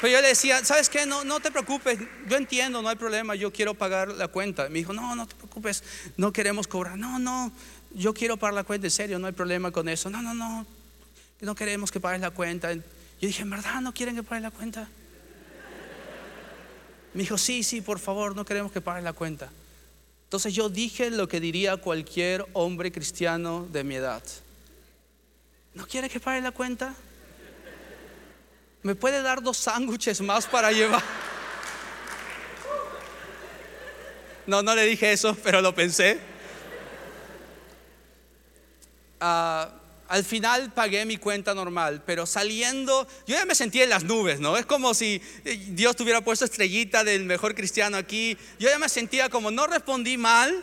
Pero 0.00 0.14
yo 0.14 0.20
le 0.20 0.26
decía, 0.26 0.64
¿sabes 0.64 0.88
qué? 0.88 1.06
No, 1.06 1.22
no 1.22 1.38
te 1.38 1.52
preocupes, 1.52 2.00
yo 2.28 2.36
entiendo, 2.36 2.82
no 2.82 2.88
hay 2.88 2.96
problema, 2.96 3.36
yo 3.36 3.52
quiero 3.52 3.74
pagar 3.74 4.08
la 4.08 4.26
cuenta. 4.26 4.68
Me 4.68 4.80
dijo, 4.80 4.92
no, 4.92 5.14
no 5.14 5.28
te 5.28 5.36
preocupes, 5.36 5.84
no 6.16 6.32
queremos 6.32 6.66
cobrar. 6.66 6.98
No, 6.98 7.20
no, 7.20 7.52
yo 7.94 8.12
quiero 8.12 8.36
pagar 8.36 8.54
la 8.54 8.64
cuenta, 8.64 8.88
en 8.88 8.90
serio, 8.90 9.20
no 9.20 9.28
hay 9.28 9.32
problema 9.32 9.70
con 9.70 9.88
eso. 9.88 10.10
No, 10.10 10.20
no, 10.20 10.34
no, 10.34 10.66
no 11.40 11.54
queremos 11.54 11.92
que 11.92 12.00
pagues 12.00 12.20
la 12.20 12.32
cuenta. 12.32 12.72
Yo 12.72 12.82
dije, 13.20 13.42
¿en 13.42 13.50
verdad 13.50 13.80
no 13.80 13.94
quieren 13.94 14.16
que 14.16 14.24
pague 14.24 14.40
la 14.40 14.50
cuenta? 14.50 14.88
Me 17.14 17.22
dijo, 17.22 17.38
sí, 17.38 17.62
sí, 17.62 17.82
por 17.82 18.00
favor, 18.00 18.34
no 18.34 18.44
queremos 18.44 18.72
que 18.72 18.80
pague 18.80 19.02
la 19.02 19.12
cuenta. 19.12 19.48
Entonces 20.24 20.52
yo 20.54 20.68
dije 20.68 21.12
lo 21.12 21.28
que 21.28 21.38
diría 21.38 21.76
cualquier 21.76 22.44
hombre 22.52 22.90
cristiano 22.90 23.64
de 23.70 23.84
mi 23.84 23.94
edad. 23.94 24.24
¿No 25.76 25.86
quiere 25.86 26.08
que 26.08 26.18
pague 26.18 26.40
la 26.40 26.52
cuenta? 26.52 26.94
¿Me 28.82 28.94
puede 28.94 29.20
dar 29.20 29.42
dos 29.42 29.58
sándwiches 29.58 30.22
más 30.22 30.46
para 30.46 30.72
llevar? 30.72 31.02
No, 34.46 34.62
no 34.62 34.74
le 34.74 34.86
dije 34.86 35.12
eso, 35.12 35.36
pero 35.42 35.60
lo 35.60 35.74
pensé. 35.74 36.18
Ah, 39.20 39.70
al 40.08 40.24
final 40.24 40.72
pagué 40.72 41.04
mi 41.04 41.18
cuenta 41.18 41.52
normal, 41.52 42.02
pero 42.06 42.24
saliendo, 42.24 43.06
yo 43.26 43.34
ya 43.34 43.44
me 43.44 43.54
sentía 43.54 43.84
en 43.84 43.90
las 43.90 44.04
nubes, 44.04 44.40
¿no? 44.40 44.56
Es 44.56 44.64
como 44.64 44.94
si 44.94 45.20
Dios 45.68 45.94
tuviera 45.94 46.22
puesto 46.22 46.46
estrellita 46.46 47.04
del 47.04 47.24
mejor 47.24 47.54
cristiano 47.54 47.98
aquí. 47.98 48.38
Yo 48.58 48.70
ya 48.70 48.78
me 48.78 48.88
sentía 48.88 49.28
como, 49.28 49.50
no 49.50 49.66
respondí 49.66 50.16
mal. 50.16 50.54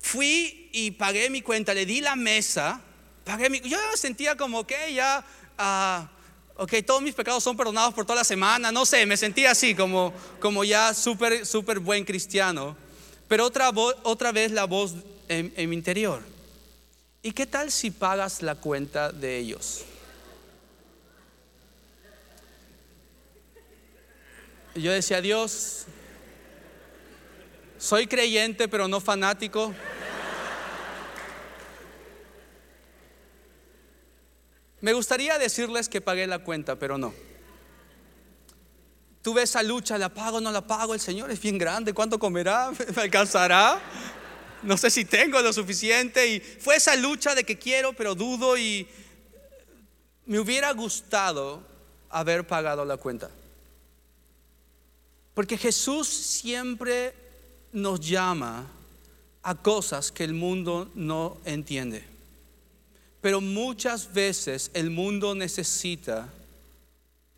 Fui 0.00 0.59
y 0.72 0.92
pagué 0.92 1.30
mi 1.30 1.42
cuenta, 1.42 1.74
le 1.74 1.86
di 1.86 2.00
la 2.00 2.16
mesa, 2.16 2.80
pagué 3.24 3.50
mi, 3.50 3.60
yo 3.60 3.78
sentía 3.96 4.36
como 4.36 4.66
que 4.66 4.94
ya, 4.94 5.24
ah, 5.58 6.08
ok, 6.56 6.74
todos 6.86 7.02
mis 7.02 7.14
pecados 7.14 7.42
son 7.42 7.56
perdonados 7.56 7.94
por 7.94 8.04
toda 8.04 8.16
la 8.16 8.24
semana, 8.24 8.70
no 8.70 8.84
sé, 8.84 9.06
me 9.06 9.16
sentía 9.16 9.52
así, 9.52 9.74
como, 9.74 10.12
como 10.40 10.62
ya 10.64 10.92
súper, 10.94 11.46
súper 11.46 11.78
buen 11.78 12.04
cristiano. 12.04 12.76
Pero 13.28 13.46
otra, 13.46 13.70
otra 14.02 14.32
vez 14.32 14.50
la 14.50 14.64
voz 14.64 14.94
en, 15.28 15.70
mi 15.70 15.76
interior. 15.76 16.20
¿Y 17.22 17.32
qué 17.32 17.46
tal 17.46 17.70
si 17.70 17.90
pagas 17.90 18.42
la 18.42 18.56
cuenta 18.56 19.12
de 19.12 19.38
ellos? 19.38 19.84
Yo 24.74 24.92
decía, 24.92 25.20
Dios, 25.20 25.84
soy 27.78 28.06
creyente 28.06 28.68
pero 28.68 28.88
no 28.88 29.00
fanático. 29.00 29.72
Me 34.80 34.92
gustaría 34.92 35.38
decirles 35.38 35.88
que 35.88 36.00
pagué 36.00 36.26
la 36.26 36.38
cuenta, 36.40 36.76
pero 36.76 36.98
no. 36.98 37.12
Tuve 39.22 39.42
esa 39.42 39.62
lucha, 39.62 39.98
la 39.98 40.08
pago, 40.08 40.40
no 40.40 40.50
la 40.50 40.66
pago, 40.66 40.94
el 40.94 41.00
Señor 41.00 41.30
es 41.30 41.40
bien 41.40 41.58
grande, 41.58 41.92
¿cuánto 41.92 42.18
comerá? 42.18 42.70
¿Me 42.96 43.02
alcanzará? 43.02 43.80
no 44.62 44.76
sé 44.76 44.90
si 44.90 45.04
tengo 45.04 45.40
lo 45.40 45.52
suficiente. 45.52 46.26
Y 46.28 46.40
fue 46.40 46.76
esa 46.76 46.96
lucha 46.96 47.34
de 47.34 47.44
que 47.44 47.58
quiero, 47.58 47.92
pero 47.92 48.14
dudo 48.14 48.56
y 48.56 48.86
me 50.26 50.38
hubiera 50.38 50.72
gustado 50.72 51.62
haber 52.08 52.46
pagado 52.46 52.84
la 52.84 52.96
cuenta. 52.96 53.30
Porque 55.34 55.56
Jesús 55.56 56.08
siempre 56.08 57.14
nos 57.72 58.00
llama 58.00 58.66
a 59.42 59.54
cosas 59.54 60.12
que 60.12 60.24
el 60.24 60.34
mundo 60.34 60.90
no 60.94 61.38
entiende. 61.44 62.04
Pero 63.20 63.40
muchas 63.40 64.12
veces 64.12 64.70
el 64.74 64.90
mundo 64.90 65.34
necesita 65.34 66.28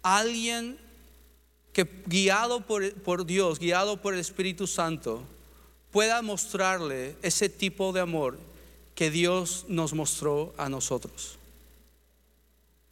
alguien 0.03 0.79
que 1.73 1.89
guiado 2.07 2.61
por, 2.67 2.93
por 2.95 3.25
Dios, 3.27 3.59
guiado 3.59 4.01
por 4.01 4.15
el 4.15 4.21
Espíritu 4.21 4.67
Santo, 4.67 5.23
pueda 5.91 6.23
mostrarle 6.23 7.17
ese 7.23 7.49
tipo 7.49 7.93
de 7.93 8.01
amor 8.01 8.39
que 8.95 9.11
Dios 9.11 9.65
nos 9.69 9.95
mostró 9.95 10.55
a 10.57 10.69
nosotros. 10.69 11.39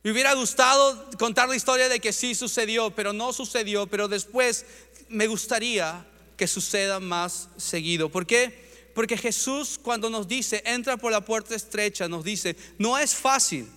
Me 0.02 0.12
hubiera 0.12 0.32
gustado 0.34 1.10
contar 1.18 1.48
la 1.48 1.56
historia 1.56 1.88
de 1.90 2.00
que 2.00 2.12
sí 2.12 2.34
sucedió, 2.34 2.90
pero 2.90 3.12
no 3.12 3.32
sucedió, 3.34 3.86
pero 3.86 4.08
después 4.08 4.64
me 5.08 5.26
gustaría 5.26 6.06
que 6.38 6.46
suceda 6.46 7.00
más 7.00 7.48
seguido. 7.58 8.08
¿Por 8.08 8.24
qué? 8.24 8.69
Porque 8.94 9.16
Jesús 9.16 9.78
cuando 9.80 10.10
nos 10.10 10.26
dice, 10.26 10.62
entra 10.64 10.96
por 10.96 11.12
la 11.12 11.24
puerta 11.24 11.54
estrecha, 11.54 12.08
nos 12.08 12.24
dice, 12.24 12.56
no 12.78 12.98
es 12.98 13.14
fácil, 13.14 13.68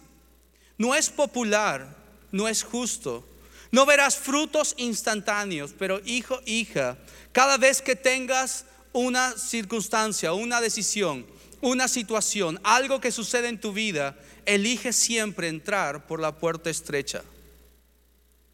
no 0.78 0.96
es 0.96 1.10
popular, 1.10 1.96
no 2.32 2.48
es 2.48 2.64
justo. 2.64 3.28
No 3.72 3.88
verás 3.88 4.18
frutos 4.18 4.76
instantáneos, 4.78 5.74
pero 5.78 6.00
hijo, 6.06 6.40
hija, 6.46 6.98
cada 7.32 7.58
vez 7.58 7.82
que 7.82 7.96
tengas 7.96 8.66
una 8.92 9.36
circunstancia, 9.36 10.34
una 10.34 10.62
decisión, 10.62 11.26
una 11.60 11.88
situación, 11.88 12.60
algo 12.64 13.02
que 13.02 13.12
sucede 13.12 13.48
en 13.48 13.60
tu 13.60 13.74
vida, 13.74 14.16
elige 14.46 14.94
siempre 14.94 15.48
entrar 15.48 16.06
por 16.06 16.20
la 16.20 16.38
puerta 16.38 16.70
estrecha. 16.70 17.24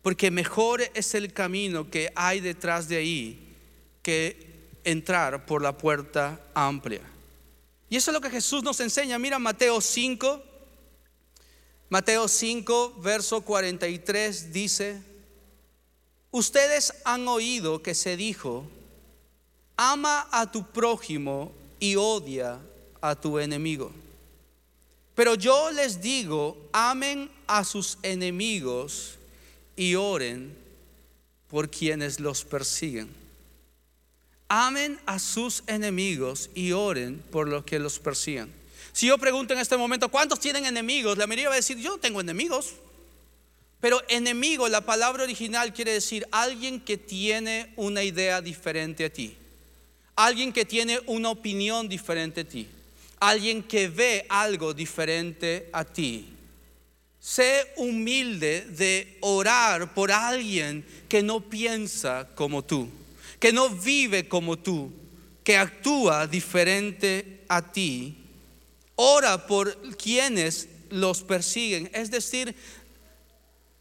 Porque 0.02 0.32
mejor 0.32 0.82
es 0.94 1.14
el 1.14 1.34
camino 1.34 1.90
que 1.90 2.12
hay 2.16 2.40
detrás 2.40 2.88
de 2.88 2.98
ahí 2.98 3.56
que 4.02 4.49
entrar 4.90 5.46
por 5.46 5.62
la 5.62 5.78
puerta 5.78 6.40
amplia. 6.54 7.02
Y 7.90 7.96
eso 7.96 8.12
es 8.12 8.14
lo 8.14 8.22
que 8.22 8.30
Jesús 8.30 8.64
nos 8.64 8.80
enseña. 8.80 9.18
Mira 9.20 9.40
Mateo 9.40 9.82
5, 9.82 10.44
Mateo 11.90 12.28
5, 12.28 12.96
verso 13.02 13.42
43 13.42 14.54
dice, 14.54 15.02
ustedes 16.32 16.94
han 17.04 17.28
oído 17.28 17.82
que 17.82 17.96
se 17.96 18.16
dijo, 18.16 18.66
ama 19.76 20.28
a 20.32 20.52
tu 20.52 20.66
prójimo 20.68 21.52
y 21.80 21.96
odia 21.96 22.60
a 23.02 23.16
tu 23.16 23.40
enemigo. 23.40 23.92
Pero 25.16 25.36
yo 25.36 25.72
les 25.72 26.02
digo, 26.02 26.58
amen 26.72 27.30
a 27.48 27.64
sus 27.64 27.98
enemigos 28.04 29.18
y 29.76 29.96
oren 29.96 30.56
por 31.50 31.70
quienes 31.70 32.20
los 32.20 32.46
persiguen. 32.46 33.19
Amen 34.50 35.00
a 35.06 35.20
sus 35.20 35.64
enemigos 35.68 36.50
y 36.54 36.74
oren 36.74 37.24
por 37.32 37.48
los 37.48 37.64
que 37.64 37.80
los 37.80 38.00
persiguen. 38.00 38.52
Si 38.92 39.08
yo 39.08 39.18
pregunto 39.18 39.54
en 39.54 39.60
este 39.60 39.78
momento, 39.78 40.10
¿cuántos 40.10 40.40
tienen 40.40 40.66
enemigos? 40.66 41.18
La 41.18 41.28
mayoría 41.28 41.48
va 41.50 41.54
a 41.54 41.58
decir, 41.58 41.78
yo 41.78 41.92
no 41.92 41.98
tengo 42.00 42.20
enemigos. 42.20 42.74
Pero 43.80 44.02
enemigo, 44.10 44.68
la 44.68 44.82
palabra 44.82 45.24
original 45.24 45.74
quiere 45.74 45.94
decir 45.94 46.28
alguien 46.32 46.82
que 46.82 46.98
tiene 46.98 47.72
una 47.78 48.04
idea 48.04 48.42
diferente 48.42 49.06
a 49.06 49.10
ti 49.10 49.38
alguien 50.20 50.52
que 50.52 50.66
tiene 50.66 51.00
una 51.06 51.30
opinión 51.30 51.88
diferente 51.88 52.42
a 52.42 52.44
ti, 52.44 52.68
alguien 53.22 53.64
que 53.64 53.88
ve 53.88 54.26
algo 54.28 54.74
diferente 54.74 55.70
a 55.72 55.86
ti. 55.86 56.28
Sé 57.22 57.72
humilde 57.78 58.66
de 58.66 59.18
orar 59.22 59.94
por 59.94 60.12
alguien 60.12 60.86
que 61.08 61.24
no 61.24 61.40
piensa 61.40 62.28
como 62.36 62.66
tú, 62.66 62.90
que 63.40 63.54
no 63.54 63.70
vive 63.70 64.28
como 64.28 64.58
tú, 64.58 64.92
que 65.44 65.58
actúa 65.58 66.28
diferente 66.28 67.46
a 67.48 67.72
ti. 67.72 68.16
Ora 68.96 69.48
por 69.48 69.76
quienes 69.96 70.68
los 70.90 71.24
persiguen. 71.24 71.90
Es 71.94 72.12
decir, 72.12 72.54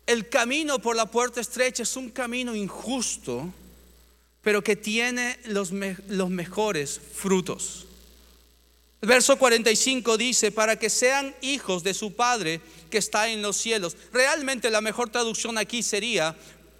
el 0.07 0.29
camino 0.29 0.79
por 0.79 0.97
la 0.97 1.07
puerta 1.07 1.40
estrecha 1.40 1.83
es 1.83 1.97
un 1.97 2.11
camino 2.11 2.55
injusto 2.55 3.53
pero 4.49 4.62
que 4.64 4.77
tiene 4.77 5.38
los, 5.44 5.73
los 6.09 6.31
mejores 6.31 7.01
frutos. 7.14 7.87
El 9.03 9.09
verso 9.09 9.38
45 9.38 10.16
dice, 10.16 10.51
para 10.51 10.79
que 10.79 10.90
sean 10.90 11.35
hijos 11.42 11.83
de 11.83 11.92
su 11.92 12.14
Padre 12.14 12.61
que 12.90 12.97
está 12.99 13.29
en 13.29 13.42
los 13.42 13.59
cielos. 13.59 13.94
Realmente 14.12 14.71
la 14.71 14.81
mejor 14.81 15.11
traducción 15.11 15.59
aquí 15.59 15.83
sería, 15.83 16.35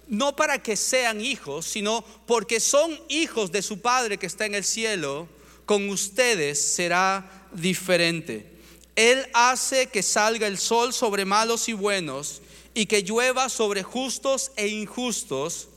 no 0.09 0.35
para 0.35 0.61
que 0.61 0.75
sean 0.75 1.21
hijos, 1.21 1.65
sino 1.65 2.03
porque 2.25 2.59
son 2.59 2.99
hijos 3.07 3.51
de 3.51 3.61
su 3.61 3.79
Padre 3.79 4.17
que 4.17 4.25
está 4.25 4.45
en 4.45 4.55
el 4.55 4.63
cielo, 4.63 5.29
con 5.65 5.87
ustedes 5.89 6.59
será 6.59 7.47
diferente. 7.53 8.51
Él 8.95 9.27
hace 9.33 9.87
que 9.87 10.01
salga 10.01 10.47
el 10.47 10.57
sol 10.57 10.93
sobre 10.93 11.25
malos 11.25 11.69
y 11.69 11.73
buenos 11.73 12.41
y 12.73 12.87
que 12.87 13.03
llueva 13.03 13.49
sobre 13.49 13.83
justos 13.83 14.51
e 14.55 14.67
injustos. 14.67 15.69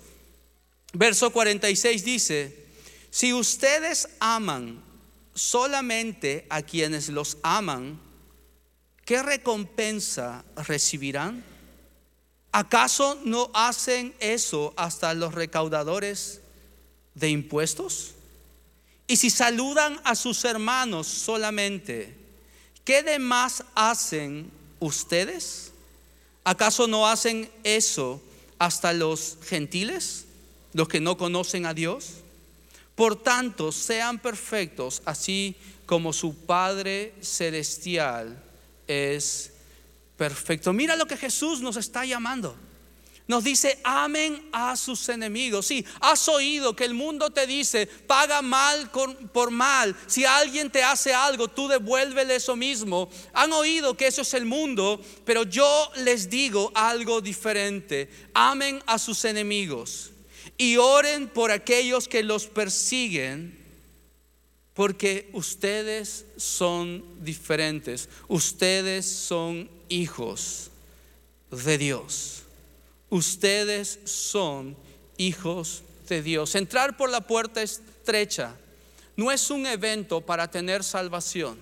Verso 0.95 1.31
46 1.31 2.05
dice, 2.05 2.67
si 3.11 3.35
ustedes 3.35 4.09
aman 4.19 4.83
solamente 5.35 6.47
a 6.49 6.63
quienes 6.63 7.11
los 7.11 7.37
aman, 7.43 8.01
¿qué 9.05 9.23
recompensa 9.23 10.45
recibirán? 10.57 11.52
¿Acaso 12.53 13.19
no 13.25 13.51
hacen 13.55 14.15
eso 14.21 14.75
hasta 14.77 15.15
los 15.15 15.35
recaudadores 15.35 16.41
de 17.15 17.31
impuestos? 17.31 18.13
Y 19.07 19.17
si 19.17 19.31
saludan 19.31 20.01
a 20.05 20.15
sus 20.15 20.45
hermanos 20.45 21.07
solamente, 21.07 22.17
¿qué 22.85 23.03
demás 23.03 23.65
hacen 23.75 24.51
ustedes? 24.79 25.73
¿Acaso 26.45 26.87
no 26.87 27.09
hacen 27.09 27.51
eso 27.65 28.23
hasta 28.59 28.93
los 28.93 29.39
gentiles? 29.43 30.27
los 30.73 30.89
que 30.89 31.01
no 31.01 31.17
conocen 31.17 31.67
a 31.67 31.75
Dios. 31.75 32.15
Por 32.95 33.23
tanto, 33.23 33.73
sean 33.73 34.19
perfectos, 34.19 35.03
así 35.05 35.57
como 35.87 36.13
su 36.13 36.35
Padre 36.35 37.15
Celestial 37.21 38.43
es 38.87 39.52
perfecto. 40.23 40.73
Mira 40.73 40.95
lo 40.95 41.07
que 41.07 41.17
Jesús 41.17 41.61
nos 41.61 41.77
está 41.77 42.05
llamando. 42.05 42.57
Nos 43.27 43.43
dice, 43.43 43.81
amen 43.83 44.49
a 44.53 44.77
sus 44.77 45.09
enemigos. 45.09 45.67
Sí, 45.67 45.85
has 46.01 46.29
oído 46.29 46.77
que 46.77 46.85
el 46.85 46.95
mundo 46.95 47.31
te 47.31 47.45
dice, 47.45 47.89
paga 47.89 48.41
mal 48.41 48.89
por 49.33 49.51
mal. 49.51 49.97
Si 50.07 50.25
alguien 50.25 50.71
te 50.71 50.85
hace 50.85 51.13
algo, 51.13 51.49
tú 51.49 51.67
devuélvele 51.67 52.37
eso 52.37 52.55
mismo. 52.55 53.11
Han 53.33 53.53
oído 53.53 53.97
que 53.97 54.07
eso 54.07 54.23
es 54.23 54.33
el 54.35 54.45
mundo, 54.45 55.01
pero 55.25 55.43
yo 55.43 55.91
les 55.97 56.31
digo 56.31 56.71
algo 56.73 57.21
diferente. 57.21 58.09
Amen 58.33 58.81
a 58.87 59.01
sus 59.01 59.25
enemigos 59.25 60.13
y 60.57 60.77
oren 60.77 61.27
por 61.27 61.51
aquellos 61.51 62.07
que 62.07 62.23
los 62.23 62.47
persiguen, 62.47 63.59
porque 64.75 65.29
ustedes 65.33 66.25
son 66.37 67.05
diferentes. 67.25 68.09
Ustedes 68.29 69.07
son 69.07 69.69
hijos 69.89 70.71
de 71.51 71.79
Dios 71.79 72.43
ustedes 73.13 73.99
son 74.05 74.75
hijos 75.19 75.83
de 76.09 76.23
Dios. 76.23 76.55
Entrar 76.55 76.97
por 76.97 77.11
la 77.11 77.21
puerta 77.21 77.63
estrecha 77.63 78.57
no 79.17 79.31
es 79.31 79.51
un 79.51 79.67
evento 79.67 80.23
para 80.23 80.51
tener 80.51 80.83
salvación. 80.83 81.59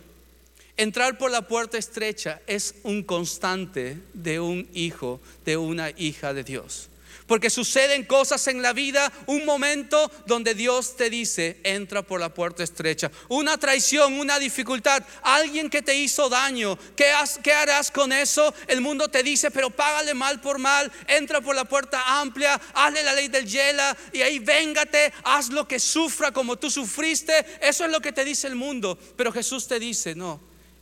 Entrar 0.76 1.18
por 1.18 1.32
la 1.32 1.48
puerta 1.48 1.76
estrecha 1.76 2.40
es 2.46 2.76
un 2.84 3.02
constante 3.02 3.98
de 4.14 4.38
un 4.38 4.68
hijo, 4.72 5.20
de 5.44 5.56
una 5.56 5.90
hija 5.90 6.32
de 6.32 6.44
Dios. 6.44 6.88
Porque 7.30 7.48
suceden 7.48 8.06
cosas 8.06 8.48
en 8.48 8.60
la 8.60 8.72
vida, 8.72 9.12
un 9.26 9.44
momento 9.44 10.10
donde 10.26 10.52
Dios 10.52 10.96
te 10.96 11.08
dice, 11.08 11.60
entra 11.62 12.02
por 12.02 12.18
la 12.18 12.34
puerta 12.34 12.64
estrecha. 12.64 13.08
Una 13.28 13.56
traición, 13.56 14.14
una 14.14 14.40
dificultad, 14.40 15.04
alguien 15.22 15.70
que 15.70 15.80
te 15.80 15.94
hizo 15.94 16.28
daño. 16.28 16.76
¿Qué, 16.96 17.52
harás 17.52 17.92
con 17.92 18.10
eso? 18.10 18.52
El 18.66 18.80
mundo 18.80 19.06
te 19.06 19.22
dice, 19.22 19.52
pero 19.52 19.70
págale 19.70 20.12
mal 20.12 20.40
por 20.40 20.58
mal, 20.58 20.90
entra 21.06 21.40
por 21.40 21.54
la 21.54 21.64
puerta 21.64 22.02
amplia, 22.20 22.60
hazle 22.74 23.04
la 23.04 23.12
ley 23.12 23.28
del 23.28 23.46
yela 23.46 23.96
y 24.12 24.22
ahí 24.22 24.40
véngate, 24.40 25.12
haz 25.22 25.50
lo 25.50 25.68
que 25.68 25.78
sufra 25.78 26.32
como 26.32 26.56
tú 26.56 26.68
sufriste. 26.68 27.46
Eso 27.60 27.84
es 27.84 27.92
lo 27.92 28.00
que 28.00 28.10
te 28.10 28.24
dice 28.24 28.48
el 28.48 28.56
mundo. 28.56 28.98
Pero 29.16 29.30
Jesús 29.30 29.68
te 29.68 29.78
dice, 29.78 30.16
no, 30.16 30.40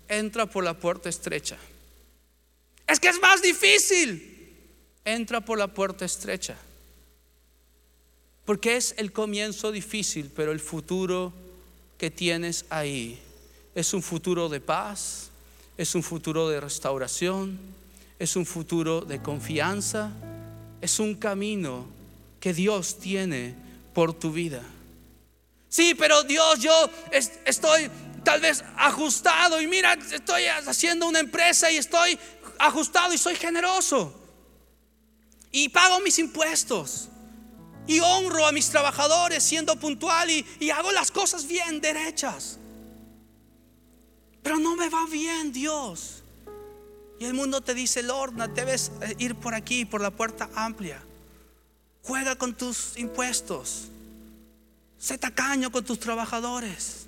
entra 0.08 0.46
por 0.46 0.64
la 0.64 0.72
puerta 0.72 1.10
estrecha. 1.10 1.58
Es 2.86 2.98
que 2.98 3.08
es 3.08 3.20
más 3.20 3.42
difícil 3.42 4.37
entra 5.14 5.40
por 5.40 5.58
la 5.58 5.68
puerta 5.68 6.04
estrecha. 6.04 6.56
Porque 8.44 8.76
es 8.76 8.94
el 8.96 9.12
comienzo 9.12 9.72
difícil, 9.72 10.30
pero 10.34 10.52
el 10.52 10.60
futuro 10.60 11.32
que 11.98 12.10
tienes 12.10 12.64
ahí 12.70 13.18
es 13.74 13.92
un 13.92 14.02
futuro 14.02 14.48
de 14.48 14.60
paz, 14.60 15.30
es 15.76 15.94
un 15.94 16.02
futuro 16.02 16.48
de 16.48 16.60
restauración, 16.60 17.58
es 18.18 18.36
un 18.36 18.46
futuro 18.46 19.02
de 19.02 19.20
confianza, 19.20 20.10
es 20.80 20.98
un 20.98 21.14
camino 21.14 21.86
que 22.40 22.54
Dios 22.54 22.98
tiene 22.98 23.54
por 23.94 24.14
tu 24.14 24.32
vida. 24.32 24.62
Sí, 25.68 25.94
pero 25.94 26.22
Dios, 26.22 26.60
yo 26.60 26.72
estoy 27.44 27.90
tal 28.24 28.40
vez 28.40 28.64
ajustado 28.76 29.60
y 29.60 29.66
mira, 29.66 29.92
estoy 29.92 30.46
haciendo 30.46 31.06
una 31.06 31.20
empresa 31.20 31.70
y 31.70 31.76
estoy 31.76 32.18
ajustado 32.58 33.12
y 33.12 33.18
soy 33.18 33.36
generoso 33.36 34.17
y 35.50 35.68
pago 35.68 36.00
mis 36.00 36.18
impuestos 36.18 37.08
y 37.86 38.00
honro 38.00 38.46
a 38.46 38.52
mis 38.52 38.68
trabajadores 38.68 39.42
siendo 39.42 39.74
puntual 39.76 40.30
y, 40.30 40.70
hago 40.70 40.92
las 40.92 41.10
cosas 41.10 41.46
bien 41.46 41.80
derechas. 41.80 42.58
Pero 44.42 44.58
no 44.58 44.76
me 44.76 44.88
va 44.88 45.06
bien 45.06 45.52
Dios. 45.52 46.22
Y 47.18 47.24
el 47.24 47.34
mundo 47.34 47.62
te 47.62 47.74
dice, 47.74 48.02
Lorna, 48.02 48.46
debes 48.46 48.92
eh, 49.00 49.16
ir 49.18 49.34
por 49.34 49.54
aquí, 49.54 49.84
por 49.84 50.00
la 50.00 50.10
puerta 50.10 50.48
amplia. 50.54 51.02
Juega 52.02 52.36
con 52.36 52.54
tus 52.54 52.96
impuestos. 52.96 53.88
Sé 54.98 55.18
tacaño 55.18 55.72
con 55.72 55.84
tus 55.84 55.98
trabajadores. 55.98 57.06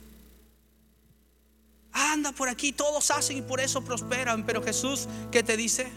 Anda 1.92 2.32
por 2.32 2.48
aquí, 2.48 2.72
todos 2.72 3.10
hacen 3.10 3.36
y 3.36 3.42
por 3.42 3.60
eso 3.60 3.82
prosperan. 3.82 4.44
Pero 4.46 4.62
Jesús, 4.62 5.06
¿qué 5.30 5.42
te 5.42 5.56
dice? 5.56 5.92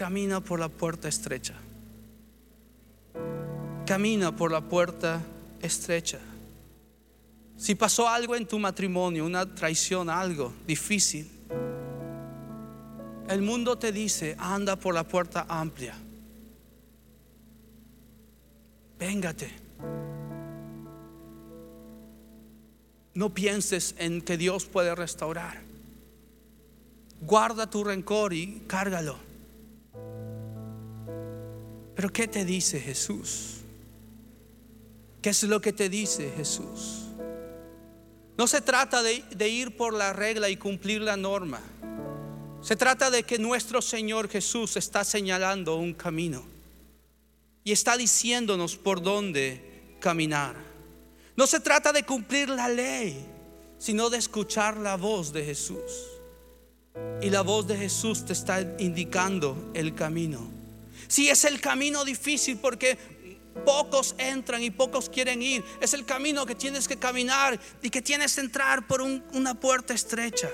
Camina 0.00 0.40
por 0.40 0.58
la 0.58 0.70
puerta 0.70 1.08
estrecha. 1.08 1.52
Camina 3.86 4.34
por 4.34 4.50
la 4.50 4.62
puerta 4.62 5.20
estrecha. 5.60 6.18
Si 7.58 7.74
pasó 7.74 8.08
algo 8.08 8.34
en 8.34 8.46
tu 8.46 8.58
matrimonio, 8.58 9.26
una 9.26 9.54
traición, 9.54 10.08
algo 10.08 10.54
difícil, 10.66 11.30
el 13.28 13.42
mundo 13.42 13.76
te 13.76 13.92
dice, 13.92 14.36
anda 14.38 14.76
por 14.76 14.94
la 14.94 15.04
puerta 15.04 15.44
amplia. 15.46 15.94
Véngate. 18.98 19.50
No 23.12 23.34
pienses 23.34 23.94
en 23.98 24.22
que 24.22 24.38
Dios 24.38 24.64
puede 24.64 24.94
restaurar. 24.94 25.60
Guarda 27.20 27.68
tu 27.68 27.84
rencor 27.84 28.32
y 28.32 28.62
cárgalo. 28.66 29.29
Pero 32.00 32.14
¿qué 32.14 32.26
te 32.26 32.46
dice 32.46 32.80
Jesús? 32.80 33.56
¿Qué 35.20 35.28
es 35.28 35.42
lo 35.42 35.60
que 35.60 35.70
te 35.70 35.90
dice 35.90 36.32
Jesús? 36.34 37.08
No 38.38 38.46
se 38.46 38.62
trata 38.62 39.02
de, 39.02 39.48
ir 39.50 39.76
por 39.76 39.92
la 39.92 40.14
regla 40.14 40.48
y 40.48 40.56
cumplir 40.56 41.02
la 41.02 41.18
norma. 41.18 41.60
Se 42.62 42.74
trata 42.74 43.10
de 43.10 43.24
que 43.24 43.38
nuestro 43.38 43.82
Señor 43.82 44.30
Jesús 44.30 44.78
está 44.78 45.04
señalando 45.04 45.76
un 45.76 45.92
camino 45.92 46.42
y 47.64 47.72
está 47.72 47.98
diciéndonos 47.98 48.76
por 48.76 49.02
dónde 49.02 49.98
caminar. 50.00 50.56
No 51.36 51.46
se 51.46 51.60
trata 51.60 51.92
de 51.92 52.06
cumplir 52.06 52.48
la 52.48 52.70
ley, 52.70 53.26
sino 53.76 54.08
de 54.08 54.16
escuchar 54.16 54.78
la 54.78 54.96
voz 54.96 55.34
de 55.34 55.44
Jesús. 55.44 56.06
Y 57.20 57.28
la 57.28 57.42
voz 57.42 57.66
de 57.66 57.76
Jesús 57.76 58.24
te 58.24 58.32
está 58.32 58.62
indicando 58.78 59.70
el 59.74 59.94
camino. 59.94 60.59
Si 61.10 61.28
es 61.28 61.44
el 61.44 61.60
camino 61.60 62.04
difícil 62.04 62.56
porque 62.58 62.96
pocos 63.64 64.14
entran 64.16 64.62
y 64.62 64.70
pocos 64.70 65.08
quieren 65.08 65.42
ir. 65.42 65.64
Es 65.80 65.92
el 65.92 66.04
camino 66.04 66.46
que 66.46 66.54
tienes 66.54 66.86
que 66.86 66.96
caminar 66.96 67.58
y 67.82 67.90
que 67.90 68.00
tienes 68.00 68.36
que 68.36 68.42
entrar 68.42 68.86
por 68.86 69.02
una 69.02 69.54
puerta 69.58 69.92
estrecha. 69.92 70.48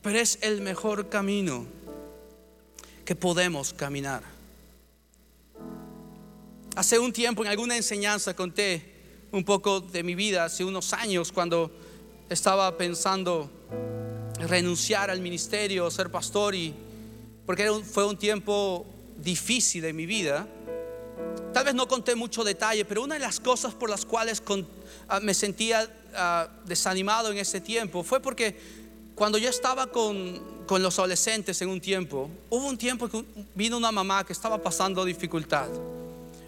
Pero 0.00 0.16
es 0.16 0.38
el 0.42 0.60
mejor 0.60 1.08
camino 1.08 1.66
que 3.04 3.16
podemos 3.16 3.74
caminar. 3.74 4.22
Hace 6.76 7.00
un 7.00 7.12
tiempo 7.12 7.42
en 7.42 7.50
alguna 7.50 7.76
enseñanza 7.76 8.34
conté 8.36 9.26
un 9.32 9.44
poco 9.44 9.80
de 9.80 10.04
mi 10.04 10.14
vida, 10.14 10.44
hace 10.44 10.64
unos 10.64 10.92
años 10.92 11.32
cuando 11.32 11.72
estaba 12.28 12.78
pensando 12.78 13.50
renunciar 14.38 15.10
al 15.10 15.20
ministerio, 15.20 15.90
ser 15.90 16.12
pastor 16.12 16.54
y 16.54 16.72
porque 17.50 17.68
fue 17.82 18.06
un 18.06 18.16
tiempo 18.16 18.86
difícil 19.16 19.84
en 19.84 19.96
mi 19.96 20.06
vida. 20.06 20.46
Tal 21.52 21.64
vez 21.64 21.74
no 21.74 21.88
conté 21.88 22.14
mucho 22.14 22.44
detalle, 22.44 22.84
pero 22.84 23.02
una 23.02 23.14
de 23.14 23.20
las 23.20 23.40
cosas 23.40 23.74
por 23.74 23.90
las 23.90 24.04
cuales 24.04 24.40
ah, 25.08 25.18
me 25.18 25.34
sentía 25.34 25.92
ah, 26.14 26.48
desanimado 26.64 27.32
en 27.32 27.38
ese 27.38 27.60
tiempo 27.60 28.04
fue 28.04 28.20
porque 28.20 28.56
cuando 29.16 29.36
yo 29.36 29.50
estaba 29.50 29.88
con, 29.88 30.40
con 30.64 30.80
los 30.80 30.96
adolescentes 31.00 31.60
en 31.60 31.70
un 31.70 31.80
tiempo, 31.80 32.30
hubo 32.50 32.68
un 32.68 32.78
tiempo 32.78 33.08
que 33.08 33.24
vino 33.56 33.76
una 33.76 33.90
mamá 33.90 34.24
que 34.24 34.32
estaba 34.32 34.62
pasando 34.62 35.04
dificultad, 35.04 35.70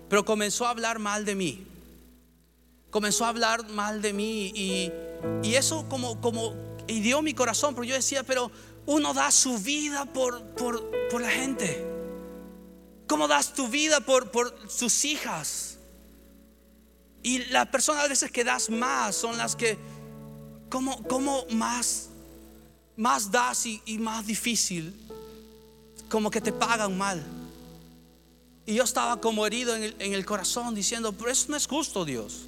pero 0.09 0.25
comenzó 0.25 0.67
a 0.67 0.71
hablar 0.71 1.01
mal 1.01 1.25
de 1.25 1.35
mí. 1.35 1.67
Comenzó 2.93 3.25
a 3.25 3.31
hablar 3.31 3.69
mal 3.71 4.03
de 4.03 4.12
mí 4.12 4.53
y, 4.55 4.93
y 5.43 5.57
eso 5.57 5.85
como, 5.88 6.21
como 6.21 6.55
hirió 6.87 7.23
mi 7.23 7.35
corazón, 7.35 7.75
porque 7.75 7.88
yo 7.88 7.97
decía, 7.97 8.23
pero 8.23 8.53
uno 8.87 9.14
da 9.14 9.31
su 9.31 9.59
vida 9.59 10.05
por, 10.07 10.42
por, 10.55 11.21
la 11.21 11.31
gente. 11.31 11.87
¿Cómo 13.07 13.29
das 13.29 13.53
tu 13.53 13.68
vida 13.68 14.01
por, 14.01 14.31
por 14.31 14.55
sus 14.68 15.05
hijas? 15.05 15.79
Y 17.23 17.45
las 17.47 17.68
personas 17.68 18.05
a 18.05 18.09
veces 18.09 18.31
que 18.31 18.42
das 18.42 18.71
más 18.71 19.14
son 19.14 19.38
las 19.38 19.55
que, 19.55 19.79
¿cómo, 20.68 21.47
más, 21.51 22.09
más 22.97 23.31
das 23.31 23.66
y, 23.66 23.99
más 23.99 24.27
difícil? 24.27 24.95
Como 26.09 26.31
que 26.31 26.40
te 26.40 26.53
pagan 26.53 26.97
mal. 26.97 27.23
Y 28.66 28.75
yo 28.75 28.85
estaba 28.85 29.21
como 29.21 29.47
herido 29.47 29.77
en 29.77 29.85
el, 29.85 29.97
en 29.99 30.14
el 30.14 30.25
corazón 30.25 30.75
diciendo, 30.75 31.12
pero 31.12 31.31
eso 31.31 31.47
no 31.49 31.57
es 31.57 31.66
justo, 31.66 32.05
Dios. 32.05 32.47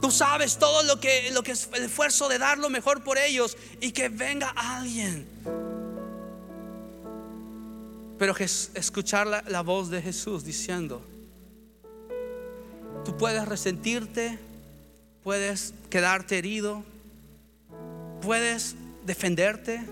Tú 0.00 0.10
sabes 0.10 0.58
todo 0.58 0.82
lo 0.84 0.98
que, 0.98 1.30
lo 1.32 1.42
que 1.42 1.52
es 1.52 1.68
el 1.74 1.84
esfuerzo 1.84 2.28
de 2.28 2.38
dar 2.38 2.58
lo 2.58 2.70
mejor 2.70 3.04
por 3.04 3.18
ellos 3.18 3.56
y 3.80 3.92
que 3.92 4.08
venga 4.08 4.48
alguien. 4.56 5.26
Pero 8.18 8.34
escuchar 8.36 9.26
la, 9.26 9.42
la 9.48 9.62
voz 9.62 9.90
de 9.90 10.00
Jesús 10.00 10.44
diciendo, 10.44 11.02
tú 13.04 13.16
puedes 13.16 13.46
resentirte, 13.46 14.38
puedes 15.22 15.74
quedarte 15.90 16.38
herido, 16.38 16.82
puedes 18.22 18.76
defenderte, 19.04 19.82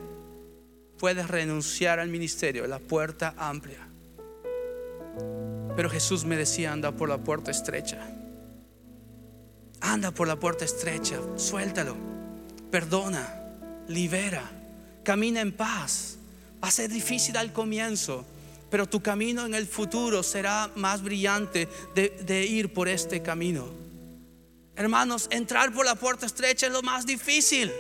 puedes 0.99 1.29
renunciar 1.29 2.01
al 2.01 2.09
ministerio, 2.09 2.67
la 2.67 2.79
puerta 2.79 3.35
amplia. 3.37 3.87
Pero 5.77 5.91
Jesús 5.91 6.25
me 6.25 6.37
decía, 6.37 6.73
anda 6.73 6.93
por 6.93 7.09
la 7.09 7.19
puerta 7.19 7.51
estrecha. 7.51 8.18
Anda 9.81 10.11
por 10.11 10.27
la 10.27 10.37
puerta 10.37 10.65
estrecha, 10.65 11.19
suéltalo, 11.37 11.97
perdona, 12.71 13.27
libera, 13.89 14.43
camina 15.05 15.41
en 15.41 15.53
paz. 15.53 16.17
Va 16.63 16.69
a 16.69 16.73
ser 16.73 16.91
difícil 16.91 17.37
al 17.37 17.53
comienzo, 17.53 18.25
pero 18.71 18.89
tu 18.89 19.01
camino 19.01 19.47
en 19.47 19.55
el 19.55 19.67
futuro 19.67 20.23
será 20.23 20.71
más 20.75 21.03
brillante 21.03 21.69
de, 21.95 22.47
ir 22.47 22.73
por 22.73 22.89
este 22.89 23.23
camino. 23.23 23.69
Hermanos, 24.77 25.29
entrar 25.31 25.73
por 25.73 25.87
la 25.87 25.95
puerta 25.95 26.27
estrecha 26.27 26.67
es 26.67 26.73
lo 26.73 26.83
más 26.83 27.07
difícil. 27.07 27.73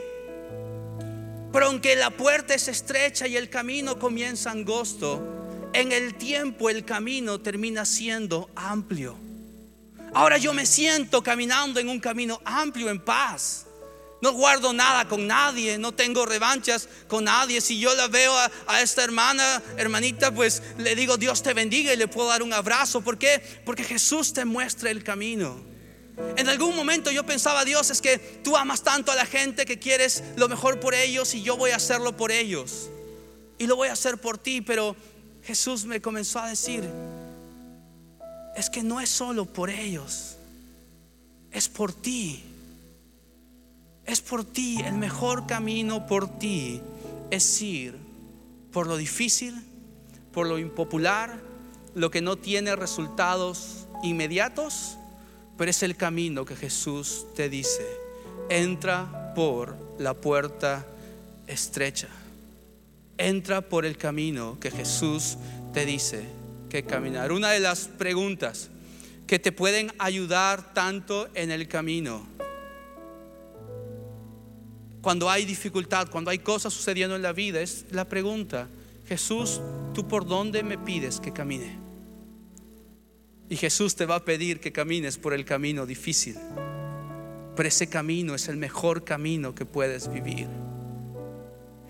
Pero 1.52 1.66
aunque 1.66 1.96
la 1.96 2.10
puerta 2.10 2.54
es 2.54 2.68
estrecha 2.68 3.26
y 3.26 3.36
el 3.36 3.48
camino 3.48 3.98
comienza 3.98 4.50
angosto, 4.50 5.22
en 5.72 5.92
el 5.92 6.14
tiempo 6.14 6.70
el 6.70 6.84
camino 6.84 7.40
termina 7.40 7.84
siendo 7.84 8.50
amplio. 8.54 9.27
Ahora 10.14 10.38
yo 10.38 10.52
me 10.52 10.66
siento 10.66 11.22
caminando 11.22 11.80
en 11.80 11.88
un 11.88 12.00
camino 12.00 12.40
amplio 12.44 12.90
en 12.90 13.00
paz. 13.00 13.66
No 14.20 14.32
guardo 14.32 14.72
nada 14.72 15.06
con 15.06 15.28
nadie, 15.28 15.78
no 15.78 15.92
tengo 15.92 16.26
revanchas 16.26 16.88
con 17.06 17.24
nadie. 17.24 17.60
Si 17.60 17.78
yo 17.78 17.94
la 17.94 18.08
veo 18.08 18.36
a, 18.66 18.80
esta 18.80 19.04
hermana, 19.04 19.62
hermanita, 19.76 20.34
pues 20.34 20.62
le 20.76 20.96
digo 20.96 21.16
Dios 21.16 21.42
te 21.42 21.54
bendiga 21.54 21.92
y 21.92 21.96
le 21.96 22.08
puedo 22.08 22.28
dar 22.28 22.42
un 22.42 22.52
abrazo. 22.52 23.00
¿Por 23.00 23.16
qué? 23.16 23.40
Porque 23.64 23.84
Jesús 23.84 24.32
te 24.32 24.44
muestra 24.44 24.90
el 24.90 25.04
camino. 25.04 25.60
En 26.36 26.48
algún 26.48 26.74
momento 26.74 27.12
yo 27.12 27.24
pensaba, 27.24 27.64
Dios, 27.64 27.90
es 27.90 28.00
que 28.00 28.18
tú 28.18 28.56
amas 28.56 28.82
tanto 28.82 29.12
a 29.12 29.14
la 29.14 29.24
gente 29.24 29.64
que 29.64 29.78
quieres 29.78 30.24
lo 30.36 30.48
mejor 30.48 30.80
por 30.80 30.94
ellos 30.94 31.32
y 31.34 31.42
yo 31.42 31.56
voy 31.56 31.70
a 31.70 31.76
hacerlo 31.76 32.16
por 32.16 32.32
ellos. 32.32 32.90
Y 33.56 33.68
lo 33.68 33.76
voy 33.76 33.86
a 33.88 33.92
hacer 33.92 34.18
por 34.18 34.36
ti, 34.36 34.60
pero 34.60 34.96
Jesús 35.44 35.84
me 35.84 36.00
comenzó 36.00 36.40
a 36.40 36.48
decir, 36.48 36.88
es 38.58 38.70
que 38.70 38.82
no 38.82 39.00
es 39.00 39.08
solo 39.08 39.46
por 39.46 39.70
ellos, 39.70 40.36
es 41.52 41.68
por 41.68 41.92
ti. 41.92 42.44
Es 44.04 44.22
por 44.22 44.42
ti, 44.42 44.80
el 44.80 44.94
mejor 44.94 45.46
camino 45.46 46.06
por 46.06 46.38
ti 46.38 46.80
es 47.30 47.60
ir 47.60 47.94
por 48.72 48.86
lo 48.86 48.96
difícil, 48.96 49.54
por 50.32 50.46
lo 50.46 50.58
impopular, 50.58 51.38
lo 51.94 52.10
que 52.10 52.22
no 52.22 52.36
tiene 52.36 52.74
resultados 52.74 53.86
inmediatos 54.02 54.98
pero 55.58 55.72
es 55.72 55.82
el 55.82 55.96
camino 55.96 56.44
que 56.44 56.54
Jesús 56.54 57.26
te 57.34 57.50
dice. 57.50 57.84
Entra 58.48 59.34
por 59.34 59.76
la 59.98 60.14
puerta 60.14 60.86
estrecha. 61.48 62.08
Entra 63.18 63.60
por 63.60 63.84
el 63.84 63.98
camino 63.98 64.56
que 64.60 64.70
Jesús 64.70 65.36
te 65.74 65.84
dice 65.84 66.37
que 66.68 66.82
caminar. 66.82 67.32
Una 67.32 67.50
de 67.50 67.60
las 67.60 67.88
preguntas 67.88 68.70
que 69.26 69.38
te 69.38 69.52
pueden 69.52 69.92
ayudar 69.98 70.72
tanto 70.74 71.28
en 71.34 71.50
el 71.50 71.68
camino. 71.68 72.26
Cuando 75.02 75.30
hay 75.30 75.44
dificultad, 75.44 76.08
cuando 76.10 76.30
hay 76.30 76.38
cosas 76.38 76.72
sucediendo 76.72 77.14
en 77.14 77.22
la 77.22 77.32
vida, 77.32 77.60
es 77.60 77.84
la 77.90 78.06
pregunta, 78.06 78.68
Jesús, 79.06 79.60
¿tú 79.94 80.08
por 80.08 80.26
dónde 80.26 80.62
me 80.62 80.78
pides 80.78 81.20
que 81.20 81.32
camine? 81.32 81.78
Y 83.50 83.56
Jesús 83.56 83.94
te 83.94 84.06
va 84.06 84.16
a 84.16 84.24
pedir 84.24 84.60
que 84.60 84.72
camines 84.72 85.18
por 85.18 85.32
el 85.32 85.44
camino 85.44 85.86
difícil. 85.86 86.36
Pero 87.54 87.68
ese 87.68 87.88
camino 87.88 88.34
es 88.34 88.48
el 88.48 88.56
mejor 88.56 89.04
camino 89.04 89.54
que 89.54 89.64
puedes 89.64 90.12
vivir. 90.12 90.46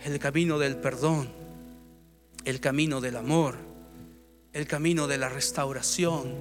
El 0.05 0.19
camino 0.19 0.59
del 0.59 0.77
perdón, 0.77 1.29
el 2.45 2.61
camino 2.61 3.01
del 3.01 3.17
amor, 3.17 3.68
el 4.59 4.67
camino 4.67 5.07
de 5.07 5.19
la 5.19 5.29
restauración, 5.29 6.35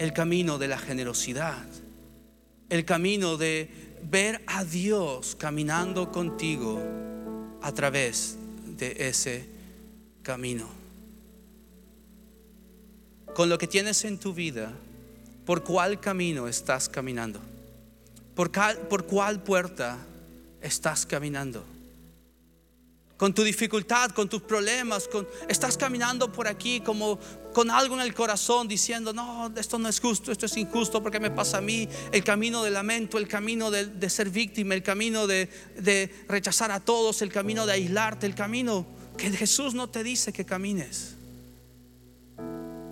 el 0.00 0.12
camino 0.12 0.58
de 0.58 0.66
la 0.66 0.78
generosidad, 0.78 1.64
el 2.68 2.84
camino 2.84 3.36
de 3.36 3.70
ver 4.02 4.42
a 4.48 4.64
Dios 4.64 5.36
caminando 5.36 6.10
contigo 6.10 6.82
a 7.62 7.70
través 7.70 8.36
de 8.66 8.96
ese 8.98 9.46
camino 10.24 10.66
con 13.32 13.48
lo 13.48 13.58
que 13.58 13.68
tienes 13.68 14.04
en 14.04 14.18
tu 14.18 14.34
vida, 14.34 14.72
por 15.46 15.62
cuál 15.62 16.00
camino 16.00 16.48
estás 16.48 16.88
caminando, 16.88 17.38
por, 18.34 18.50
por 18.88 19.06
cuál 19.06 19.40
puerta 19.40 19.98
estás 20.60 21.06
caminando. 21.06 21.64
Con 23.16 23.32
tu 23.32 23.44
dificultad, 23.44 24.10
con 24.10 24.28
tus 24.28 24.42
problemas, 24.42 25.08
estás 25.48 25.76
caminando 25.76 26.32
por 26.32 26.48
aquí 26.48 26.80
como 26.80 27.18
con 27.52 27.70
algo 27.70 27.94
en 27.94 28.00
el 28.00 28.12
corazón 28.12 28.66
diciendo, 28.66 29.12
no, 29.12 29.52
esto 29.56 29.78
no 29.78 29.88
es 29.88 30.00
justo, 30.00 30.32
esto 30.32 30.46
es 30.46 30.56
injusto 30.56 31.00
porque 31.00 31.20
me 31.20 31.30
pasa 31.30 31.58
a 31.58 31.60
mí, 31.60 31.88
el 32.10 32.24
camino 32.24 32.64
del 32.64 32.74
lamento, 32.74 33.18
el 33.18 33.28
camino 33.28 33.70
de, 33.70 34.10
ser 34.10 34.30
víctima, 34.30 34.74
el 34.74 34.82
camino 34.82 35.28
de, 35.28 35.48
de 35.78 36.12
rechazar 36.28 36.72
a 36.72 36.80
todos, 36.80 37.22
el 37.22 37.32
camino 37.32 37.66
de 37.66 37.74
aislarte, 37.74 38.26
el 38.26 38.34
camino 38.34 38.84
que 39.16 39.30
Jesús 39.30 39.74
no 39.74 39.88
te 39.88 40.02
dice 40.02 40.32
que 40.32 40.44
camines. 40.44 41.14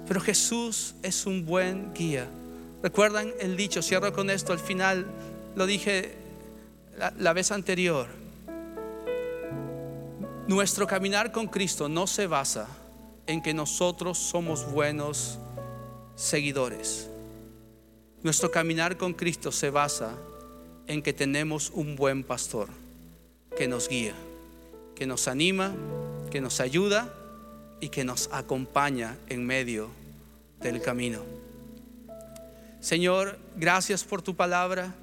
Pero 0.07 0.21
Jesús 0.21 0.95
es 1.03 1.27
un 1.27 1.45
buen 1.45 1.93
guía. 1.95 2.29
¿Recuerdan 2.83 3.33
el 3.41 3.57
dicho? 3.57 3.83
Cierro 3.83 4.13
con 4.13 4.31
esto. 4.31 4.53
Al 4.53 4.59
final 4.59 5.07
lo 5.55 5.67
dije 5.67 6.15
la, 7.19 7.33
vez 7.33 7.53
anterior. 7.53 8.09
Nuestro 10.53 10.87
caminar 10.87 11.33
con 11.33 11.47
Cristo 11.47 11.89
no 11.89 12.07
se 12.07 12.27
basa 12.27 12.69
en 13.27 13.41
que 13.41 13.55
nosotros 13.55 14.19
somos 14.19 14.71
buenos 14.71 15.39
seguidores. 16.15 17.09
Nuestro 18.23 18.51
caminar 18.51 18.99
con 18.99 19.15
Cristo 19.15 19.51
se 19.51 19.71
basa 19.71 20.15
en 20.87 21.01
que 21.01 21.15
tenemos 21.15 21.71
un 21.71 21.97
buen 21.97 22.23
pastor 22.23 22.69
que 23.57 23.67
nos 23.67 23.89
guía, 23.89 24.13
que 24.95 25.07
nos 25.07 25.27
anima, 25.27 25.73
que 26.31 26.43
nos 26.43 26.61
ayuda 26.61 27.11
y 27.81 27.89
que 27.89 28.05
nos 28.05 28.29
acompaña 28.31 29.17
en 29.31 29.47
medio 29.47 29.89
del 30.61 30.83
camino. 30.83 31.23
Señor, 32.79 33.39
gracias 33.57 34.05
por 34.05 34.21
tu 34.21 34.37
palabra. 34.37 34.95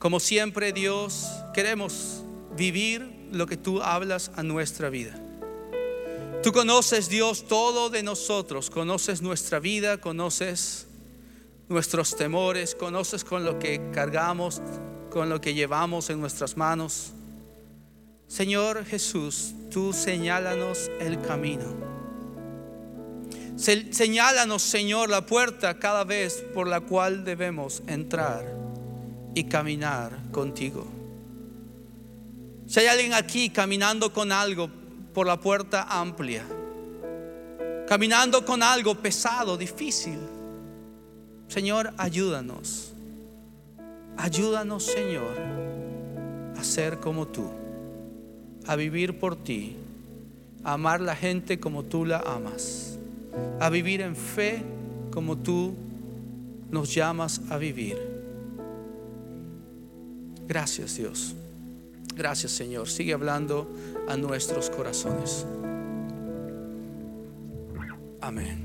Como 0.00 0.18
siempre, 0.18 0.72
Dios, 0.72 1.28
queremos 1.54 2.24
vivir 2.56 3.13
lo 3.32 3.46
que 3.46 3.56
tú 3.56 3.82
hablas 3.82 4.30
a 4.36 4.42
nuestra 4.42 4.90
vida. 4.90 5.14
Tú 6.42 6.52
conoces, 6.52 7.08
Dios, 7.08 7.46
todo 7.48 7.88
de 7.88 8.02
nosotros. 8.02 8.68
Conoces 8.68 9.22
nuestra 9.22 9.60
vida, 9.60 9.98
conoces 9.98 10.86
nuestros 11.68 12.16
temores, 12.16 12.74
conoces 12.74 13.24
con 13.24 13.44
lo 13.44 13.58
que 13.58 13.90
cargamos, 13.92 14.60
con 15.10 15.30
lo 15.30 15.40
que 15.40 15.54
llevamos 15.54 16.10
en 16.10 16.20
nuestras 16.20 16.56
manos. 16.56 17.12
Señor 18.28 18.84
Jesús, 18.84 19.54
tú 19.70 19.92
señálanos 19.92 20.90
el 21.00 21.20
camino. 21.20 21.64
Señálanos, 23.56 24.62
Señor, 24.62 25.08
la 25.08 25.24
puerta 25.24 25.78
cada 25.78 26.04
vez 26.04 26.44
por 26.52 26.66
la 26.66 26.80
cual 26.80 27.24
debemos 27.24 27.82
entrar 27.86 28.44
y 29.34 29.44
caminar 29.44 30.18
contigo. 30.32 30.86
Si 32.74 32.80
hay 32.80 32.88
alguien 32.88 33.14
aquí 33.14 33.50
caminando 33.50 34.12
con 34.12 34.32
algo 34.32 34.68
por 35.14 35.28
la 35.28 35.38
puerta 35.38 35.86
amplia, 35.88 36.44
caminando 37.86 38.44
con 38.44 38.64
algo 38.64 38.96
pesado, 38.96 39.56
difícil, 39.56 40.18
Señor, 41.46 41.94
ayúdanos. 41.96 42.90
Ayúdanos, 44.16 44.86
Señor, 44.86 45.36
a 46.58 46.64
ser 46.64 46.98
como 46.98 47.28
tú, 47.28 47.48
a 48.66 48.74
vivir 48.74 49.20
por 49.20 49.36
ti, 49.36 49.76
a 50.64 50.72
amar 50.72 51.00
la 51.00 51.14
gente 51.14 51.60
como 51.60 51.84
tú 51.84 52.04
la 52.04 52.24
amas 52.26 52.98
a 53.60 53.70
vivir 53.70 54.00
en 54.00 54.16
fe 54.16 54.64
como 55.12 55.38
tú 55.38 55.76
nos 56.72 56.92
llamas 56.92 57.40
a 57.50 57.56
vivir. 57.56 57.96
Gracias 60.48 60.96
Dios. 60.96 61.36
Gracias 62.14 62.52
Señor. 62.52 62.88
Sigue 62.88 63.12
hablando 63.12 63.68
a 64.08 64.16
nuestros 64.16 64.70
corazones. 64.70 65.46
Amén. 68.20 68.64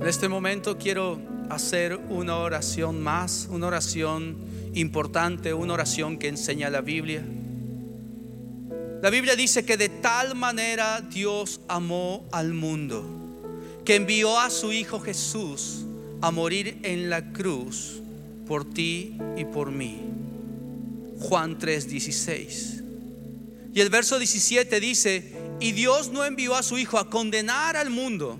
En 0.00 0.06
este 0.06 0.28
momento 0.28 0.78
quiero 0.78 1.18
hacer 1.50 1.96
una 2.08 2.36
oración 2.36 3.02
más, 3.02 3.48
una 3.50 3.66
oración 3.66 4.36
importante, 4.74 5.54
una 5.54 5.74
oración 5.74 6.18
que 6.18 6.28
enseña 6.28 6.70
la 6.70 6.80
Biblia. 6.80 7.24
La 9.02 9.10
Biblia 9.10 9.36
dice 9.36 9.64
que 9.64 9.76
de 9.76 9.88
tal 9.88 10.34
manera 10.34 11.00
Dios 11.00 11.60
amó 11.68 12.24
al 12.32 12.54
mundo, 12.54 13.04
que 13.84 13.96
envió 13.96 14.38
a 14.38 14.50
su 14.50 14.72
Hijo 14.72 15.00
Jesús 15.00 15.84
a 16.22 16.30
morir 16.30 16.78
en 16.82 17.10
la 17.10 17.32
cruz 17.32 18.00
por 18.46 18.64
ti 18.64 19.18
y 19.36 19.44
por 19.44 19.70
mí. 19.70 20.00
Juan 21.28 21.58
3:16. 21.58 22.82
Y 23.72 23.80
el 23.80 23.90
verso 23.90 24.18
17 24.18 24.78
dice, 24.78 25.32
y 25.58 25.72
Dios 25.72 26.10
no 26.10 26.24
envió 26.24 26.54
a 26.54 26.62
su 26.62 26.78
Hijo 26.78 26.98
a 26.98 27.10
condenar 27.10 27.76
al 27.76 27.90
mundo, 27.90 28.38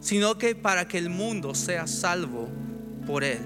sino 0.00 0.38
que 0.38 0.54
para 0.54 0.88
que 0.88 0.98
el 0.98 1.10
mundo 1.10 1.54
sea 1.54 1.86
salvo 1.86 2.48
por 3.06 3.22
él. 3.22 3.38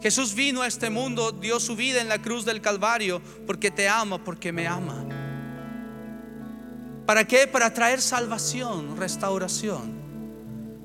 Jesús 0.00 0.34
vino 0.34 0.62
a 0.62 0.66
este 0.66 0.90
mundo, 0.90 1.30
dio 1.30 1.60
su 1.60 1.76
vida 1.76 2.00
en 2.00 2.08
la 2.08 2.20
cruz 2.20 2.44
del 2.44 2.60
Calvario 2.60 3.22
porque 3.46 3.70
te 3.70 3.88
ama, 3.88 4.24
porque 4.24 4.50
me 4.50 4.66
ama. 4.66 5.04
¿Para 7.06 7.24
qué? 7.26 7.46
Para 7.46 7.72
traer 7.72 8.00
salvación, 8.00 8.96
restauración, 8.96 9.92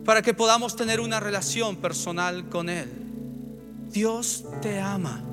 para 0.06 0.22
que 0.22 0.34
podamos 0.34 0.76
tener 0.76 1.00
una 1.00 1.20
relación 1.20 1.78
personal 1.78 2.50
con 2.50 2.70
Él. 2.70 2.92
Dios 3.92 4.46
te 4.62 4.80
ama. 4.80 5.24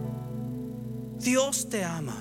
Dios 1.18 1.68
te 1.68 1.84
ama. 1.84 2.16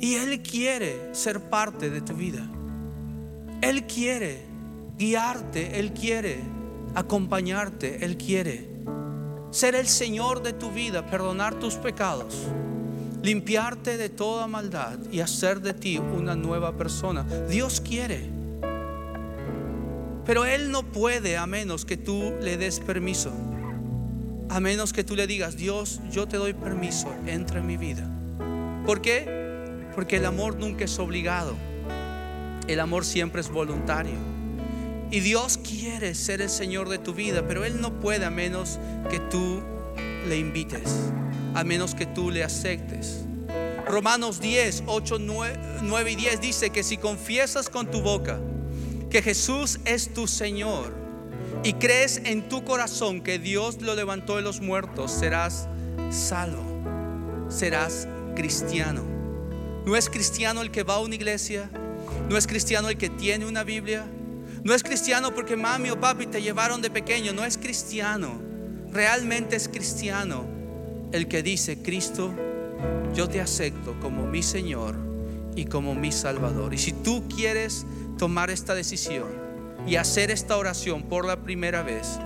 Y 0.00 0.14
Él 0.14 0.42
quiere 0.42 1.14
ser 1.14 1.40
parte 1.40 1.90
de 1.90 2.00
tu 2.00 2.14
vida. 2.14 2.46
Él 3.62 3.86
quiere 3.86 4.42
guiarte, 4.98 5.78
Él 5.78 5.92
quiere 5.92 6.38
acompañarte, 6.94 8.04
Él 8.04 8.16
quiere 8.16 8.68
ser 9.50 9.76
el 9.76 9.86
Señor 9.86 10.42
de 10.42 10.52
tu 10.52 10.72
vida, 10.72 11.06
perdonar 11.06 11.54
tus 11.60 11.76
pecados, 11.76 12.34
limpiarte 13.22 13.96
de 13.96 14.08
toda 14.08 14.48
maldad 14.48 14.98
y 15.12 15.20
hacer 15.20 15.60
de 15.60 15.72
ti 15.74 15.98
una 15.98 16.34
nueva 16.34 16.76
persona. 16.76 17.24
Dios 17.48 17.80
quiere. 17.80 18.28
Pero 20.26 20.44
Él 20.44 20.70
no 20.70 20.82
puede 20.82 21.36
a 21.36 21.46
menos 21.46 21.84
que 21.84 21.96
tú 21.96 22.34
le 22.40 22.56
des 22.56 22.80
permiso. 22.80 23.30
A 24.48 24.60
menos 24.60 24.92
que 24.92 25.04
tú 25.04 25.16
le 25.16 25.26
digas, 25.26 25.56
Dios, 25.56 26.00
yo 26.10 26.28
te 26.28 26.36
doy 26.36 26.52
permiso, 26.52 27.12
entra 27.26 27.60
en 27.60 27.66
mi 27.66 27.76
vida. 27.76 28.08
¿Por 28.86 29.00
qué? 29.00 29.26
Porque 29.94 30.16
el 30.16 30.26
amor 30.26 30.56
nunca 30.56 30.84
es 30.84 30.98
obligado. 30.98 31.56
El 32.68 32.80
amor 32.80 33.04
siempre 33.04 33.40
es 33.40 33.48
voluntario. 33.48 34.16
Y 35.10 35.20
Dios 35.20 35.58
quiere 35.58 36.14
ser 36.14 36.40
el 36.40 36.50
Señor 36.50 36.88
de 36.88 36.98
tu 36.98 37.14
vida, 37.14 37.46
pero 37.46 37.64
Él 37.64 37.80
no 37.80 38.00
puede 38.00 38.24
a 38.24 38.30
menos 38.30 38.78
que 39.10 39.20
tú 39.20 39.62
le 40.28 40.38
invites, 40.38 41.10
a 41.54 41.64
menos 41.64 41.94
que 41.94 42.06
tú 42.06 42.30
le 42.30 42.42
aceptes. 42.42 43.24
Romanos 43.86 44.40
10, 44.40 44.84
8, 44.86 45.18
9 45.82 46.10
y 46.10 46.16
10 46.16 46.40
dice 46.40 46.70
que 46.70 46.82
si 46.82 46.96
confiesas 46.96 47.68
con 47.68 47.90
tu 47.90 48.00
boca 48.00 48.40
que 49.10 49.22
Jesús 49.22 49.78
es 49.84 50.12
tu 50.12 50.26
Señor 50.26 51.03
y 51.64 51.72
crees 51.72 52.20
en 52.24 52.46
tu 52.48 52.62
corazón 52.62 53.22
que 53.22 53.38
Dios 53.38 53.80
lo 53.80 53.94
levantó 53.94 54.36
de 54.36 54.42
los 54.42 54.60
muertos, 54.60 55.10
serás 55.10 55.66
salvo, 56.10 56.62
serás 57.48 58.06
cristiano. 58.36 59.02
No 59.86 59.96
es 59.96 60.10
cristiano 60.10 60.60
el 60.60 60.70
que 60.70 60.82
va 60.82 60.96
a 60.96 61.00
una 61.00 61.14
iglesia, 61.14 61.70
no 62.28 62.36
es 62.36 62.46
cristiano 62.46 62.90
el 62.90 62.98
que 62.98 63.08
tiene 63.08 63.46
una 63.46 63.64
Biblia, 63.64 64.04
no 64.62 64.74
es 64.74 64.82
cristiano 64.82 65.34
porque 65.34 65.56
mami 65.56 65.88
o 65.88 65.98
papi 65.98 66.26
te 66.26 66.42
llevaron 66.42 66.82
de 66.82 66.90
pequeño, 66.90 67.32
no 67.32 67.44
es 67.44 67.56
cristiano. 67.56 68.40
Realmente 68.92 69.56
es 69.56 69.68
cristiano 69.68 70.44
el 71.12 71.28
que 71.28 71.42
dice, 71.42 71.78
Cristo, 71.82 72.34
yo 73.14 73.26
te 73.26 73.40
acepto 73.40 73.98
como 74.00 74.26
mi 74.26 74.42
Señor 74.42 74.96
y 75.56 75.64
como 75.64 75.94
mi 75.94 76.12
Salvador. 76.12 76.74
Y 76.74 76.78
si 76.78 76.92
tú 76.92 77.26
quieres 77.26 77.86
tomar 78.18 78.50
esta 78.50 78.74
decisión 78.74 79.43
y 79.86 79.96
hacer 79.96 80.30
esta 80.30 80.56
oración 80.56 81.02
por 81.02 81.24
la 81.24 81.36
primera 81.36 81.82
vez, 81.82 82.18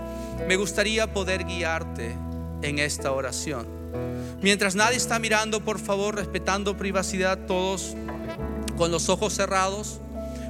me 0.46 0.56
gustaría 0.56 1.12
poder 1.12 1.44
guiarte 1.44 2.16
en 2.62 2.78
esta 2.78 3.12
oración. 3.12 3.66
Mientras 4.40 4.74
nadie 4.74 4.96
está 4.96 5.18
mirando, 5.18 5.64
por 5.64 5.78
favor, 5.78 6.14
respetando 6.14 6.76
privacidad, 6.76 7.46
todos 7.46 7.96
con 8.76 8.92
los 8.92 9.08
ojos 9.08 9.34
cerrados. 9.34 10.00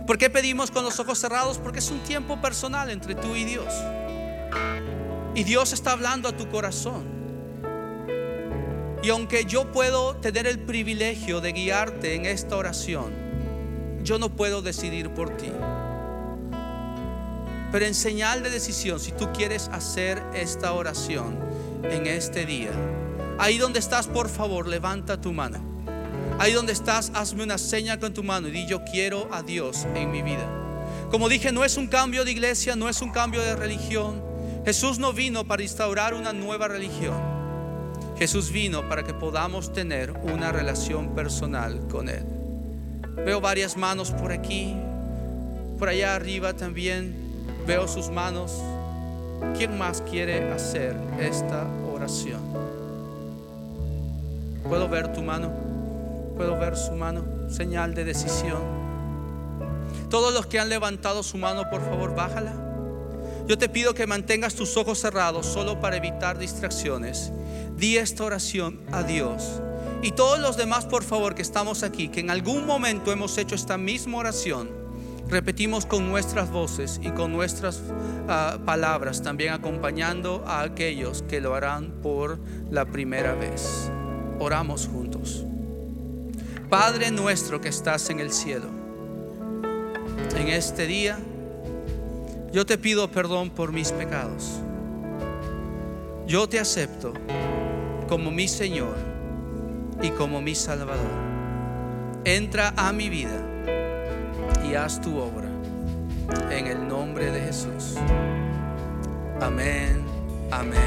¿Por 0.07 0.19
qué 0.19 0.29
pedimos 0.29 0.71
con 0.71 0.85
los 0.85 1.01
ojos 1.01 1.19
cerrados? 1.19 1.59
Porque 1.59 1.79
es 1.79 1.91
un 1.91 2.01
tiempo 2.01 2.41
personal 2.41 2.91
entre 2.91 3.15
tú 3.15 3.35
y 3.35 3.45
Dios. 3.45 3.73
Y 5.35 5.45
Dios 5.45 5.73
está 5.73 5.93
hablando 5.93 6.29
a 6.29 6.37
tu 6.37 6.49
corazón. 6.49 7.19
Y 9.03 9.11
aunque 9.11 9.45
yo 9.45 9.73
puedo 9.73 10.17
tener 10.17 10.47
el 10.47 10.59
privilegio 10.59 11.41
de 11.41 11.53
guiarte 11.53 12.15
en 12.15 12.27
esta 12.27 12.57
oración, 12.57 13.13
yo 14.03 14.19
no 14.19 14.31
puedo 14.31 14.61
decidir 14.61 15.11
por 15.11 15.37
ti. 15.37 15.51
Pero 17.71 17.85
en 17.85 17.95
señal 17.95 18.43
de 18.43 18.51
decisión, 18.51 18.99
si 18.99 19.13
tú 19.13 19.31
quieres 19.33 19.69
hacer 19.73 20.23
esta 20.35 20.73
oración 20.73 21.39
en 21.83 22.07
este 22.07 22.47
día, 22.47 22.71
ahí 23.39 23.59
donde 23.59 23.79
estás, 23.79 24.07
por 24.07 24.29
favor, 24.29 24.67
levanta 24.67 25.21
tu 25.21 25.33
mano. 25.33 25.59
Ahí 26.39 26.53
donde 26.53 26.73
estás, 26.73 27.11
hazme 27.15 27.43
una 27.43 27.59
seña 27.59 27.99
con 27.99 28.15
tu 28.15 28.23
mano 28.23 28.49
y 28.49 28.53
di 28.53 28.67
yo 28.67 28.85
quiero 28.85 29.29
a 29.33 29.43
Dios 29.43 29.87
en 29.95 30.11
mi 30.11 30.23
vida. 30.23 30.49
Como 31.11 31.29
dije, 31.29 31.53
no 31.53 31.65
es 31.65 31.77
un 31.77 31.89
cambio 31.89 32.25
de 32.25 32.31
iglesia, 32.31 32.77
no 32.77 32.89
es 32.89 33.03
un 33.03 33.11
cambio 33.11 33.41
de 33.41 33.57
religión. 33.57 34.23
Jesús 34.65 34.99
no 34.99 35.13
vino 35.13 35.47
para 35.47 35.63
instaurar 35.63 36.15
una 36.15 36.33
nueva 36.33 36.69
religión. 36.69 37.17
Jesús 38.19 38.51
vino 38.51 38.89
para 38.89 39.05
que 39.05 39.15
podamos 39.15 39.73
tener 39.73 40.11
una 40.11 40.53
relación 40.53 41.15
personal 41.15 41.87
con 41.89 42.09
Él. 42.09 42.25
Veo 43.25 43.41
varias 43.41 43.77
manos 43.77 44.11
por 44.11 44.33
aquí, 44.33 44.75
por 45.79 45.89
allá 45.89 46.15
arriba 46.15 46.55
también. 46.55 47.28
Veo 47.69 47.87
sus 47.87 48.09
manos. 48.09 48.63
¿Quién 49.55 49.77
más 49.77 50.01
quiere 50.01 50.51
hacer 50.51 50.97
esta 51.21 51.67
oración? 51.93 52.41
¿Puedo 54.67 54.89
ver 54.89 55.13
tu 55.13 55.21
mano? 55.21 55.53
Puedo 56.35 56.59
ver 56.59 56.79
su 56.79 56.93
mano, 56.93 57.27
señal 57.51 57.95
de 57.95 58.07
decisión. 58.07 58.63
Todos 60.09 60.33
los 60.33 60.47
que 60.47 60.59
han 60.59 60.71
levantado 60.71 61.23
su 61.23 61.37
mano, 61.37 61.69
por 61.69 61.85
favor, 61.85 62.15
bájala. 62.15 62.55
Yo 63.47 63.59
te 63.59 63.69
pido 63.69 63.93
que 63.93 64.07
mantengas 64.07 64.55
tus 64.55 64.75
ojos 64.79 64.99
cerrados 64.99 65.45
solo 65.45 65.79
para 65.79 65.99
evitar 65.99 66.39
distracciones. 66.39 67.33
Di 67.77 67.99
esta 67.99 68.25
oración 68.25 68.81
a 68.93 69.03
Dios. 69.03 69.61
Y 70.01 70.13
todos 70.13 70.39
los 70.39 70.57
demás, 70.57 70.87
por 70.87 71.05
favor, 71.05 71.35
que 71.35 71.43
estamos 71.43 71.83
aquí, 71.83 72.09
que 72.09 72.21
en 72.21 72.31
algún 72.31 72.65
momento 72.65 73.13
hemos 73.13 73.37
hecho 73.37 73.55
esta 73.55 73.77
misma 73.77 74.17
oración, 74.17 74.78
repetimos 75.29 75.87
con 75.87 76.09
nuestras 76.09 76.51
voces 76.51 77.01
y 77.03 77.11
con 77.11 77.33
nuestras 77.33 77.81
uh, 77.81 78.59
palabras, 78.65 79.23
también 79.23 79.53
acompañando 79.53 80.45
a 80.47 80.63
aquellos 80.63 81.23
que 81.23 81.41
lo 81.41 81.55
harán 81.55 82.01
por 82.03 82.39
la 82.71 82.87
primera 82.87 83.35
vez. 83.35 83.91
Oramos 84.39 84.89
juntos. 84.89 85.45
Padre 86.71 87.11
nuestro 87.11 87.61
que 87.61 87.69
estás 87.69 88.11
en 88.11 88.21
el 88.21 88.31
cielo, 88.31 88.69
en 90.37 90.49
este 90.49 90.87
día 90.87 91.19
yo 92.53 92.65
te 92.65 92.79
pido 92.79 93.11
perdón 93.11 93.51
por 93.51 93.73
mis 93.73 93.93
pecados. 93.93 94.61
Yo 96.27 96.49
te 96.49 96.61
acepto 96.61 97.15
como 98.09 98.31
mi 98.31 98.49
Señor 98.49 98.97
y 100.03 100.11
como 100.11 100.41
mi 100.41 100.55
Salvador. 100.55 101.29
Entra 102.25 102.75
a 102.77 102.93
mi 102.93 103.09
vida 103.09 103.58
y 104.69 104.75
haz 104.75 105.01
tu 105.01 105.19
obra 105.19 105.49
en 106.51 106.67
el 106.67 106.87
nombre 106.87 107.31
de 107.31 107.41
Jesús. 107.41 107.95
Amén, 109.41 110.05
amén 110.51 110.79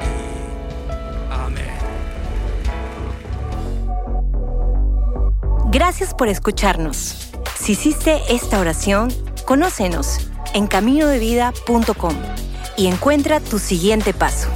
y 0.00 1.32
amén. 1.32 1.78
Gracias 5.70 6.14
por 6.14 6.28
escucharnos. 6.28 7.30
Si 7.58 7.72
hiciste 7.72 8.20
esta 8.28 8.58
oración, 8.58 9.12
conócenos 9.44 10.30
en 10.54 10.66
caminodevida.com 10.66 12.14
y 12.76 12.86
encuentra 12.86 13.40
tu 13.40 13.58
siguiente 13.58 14.14
paso. 14.14 14.48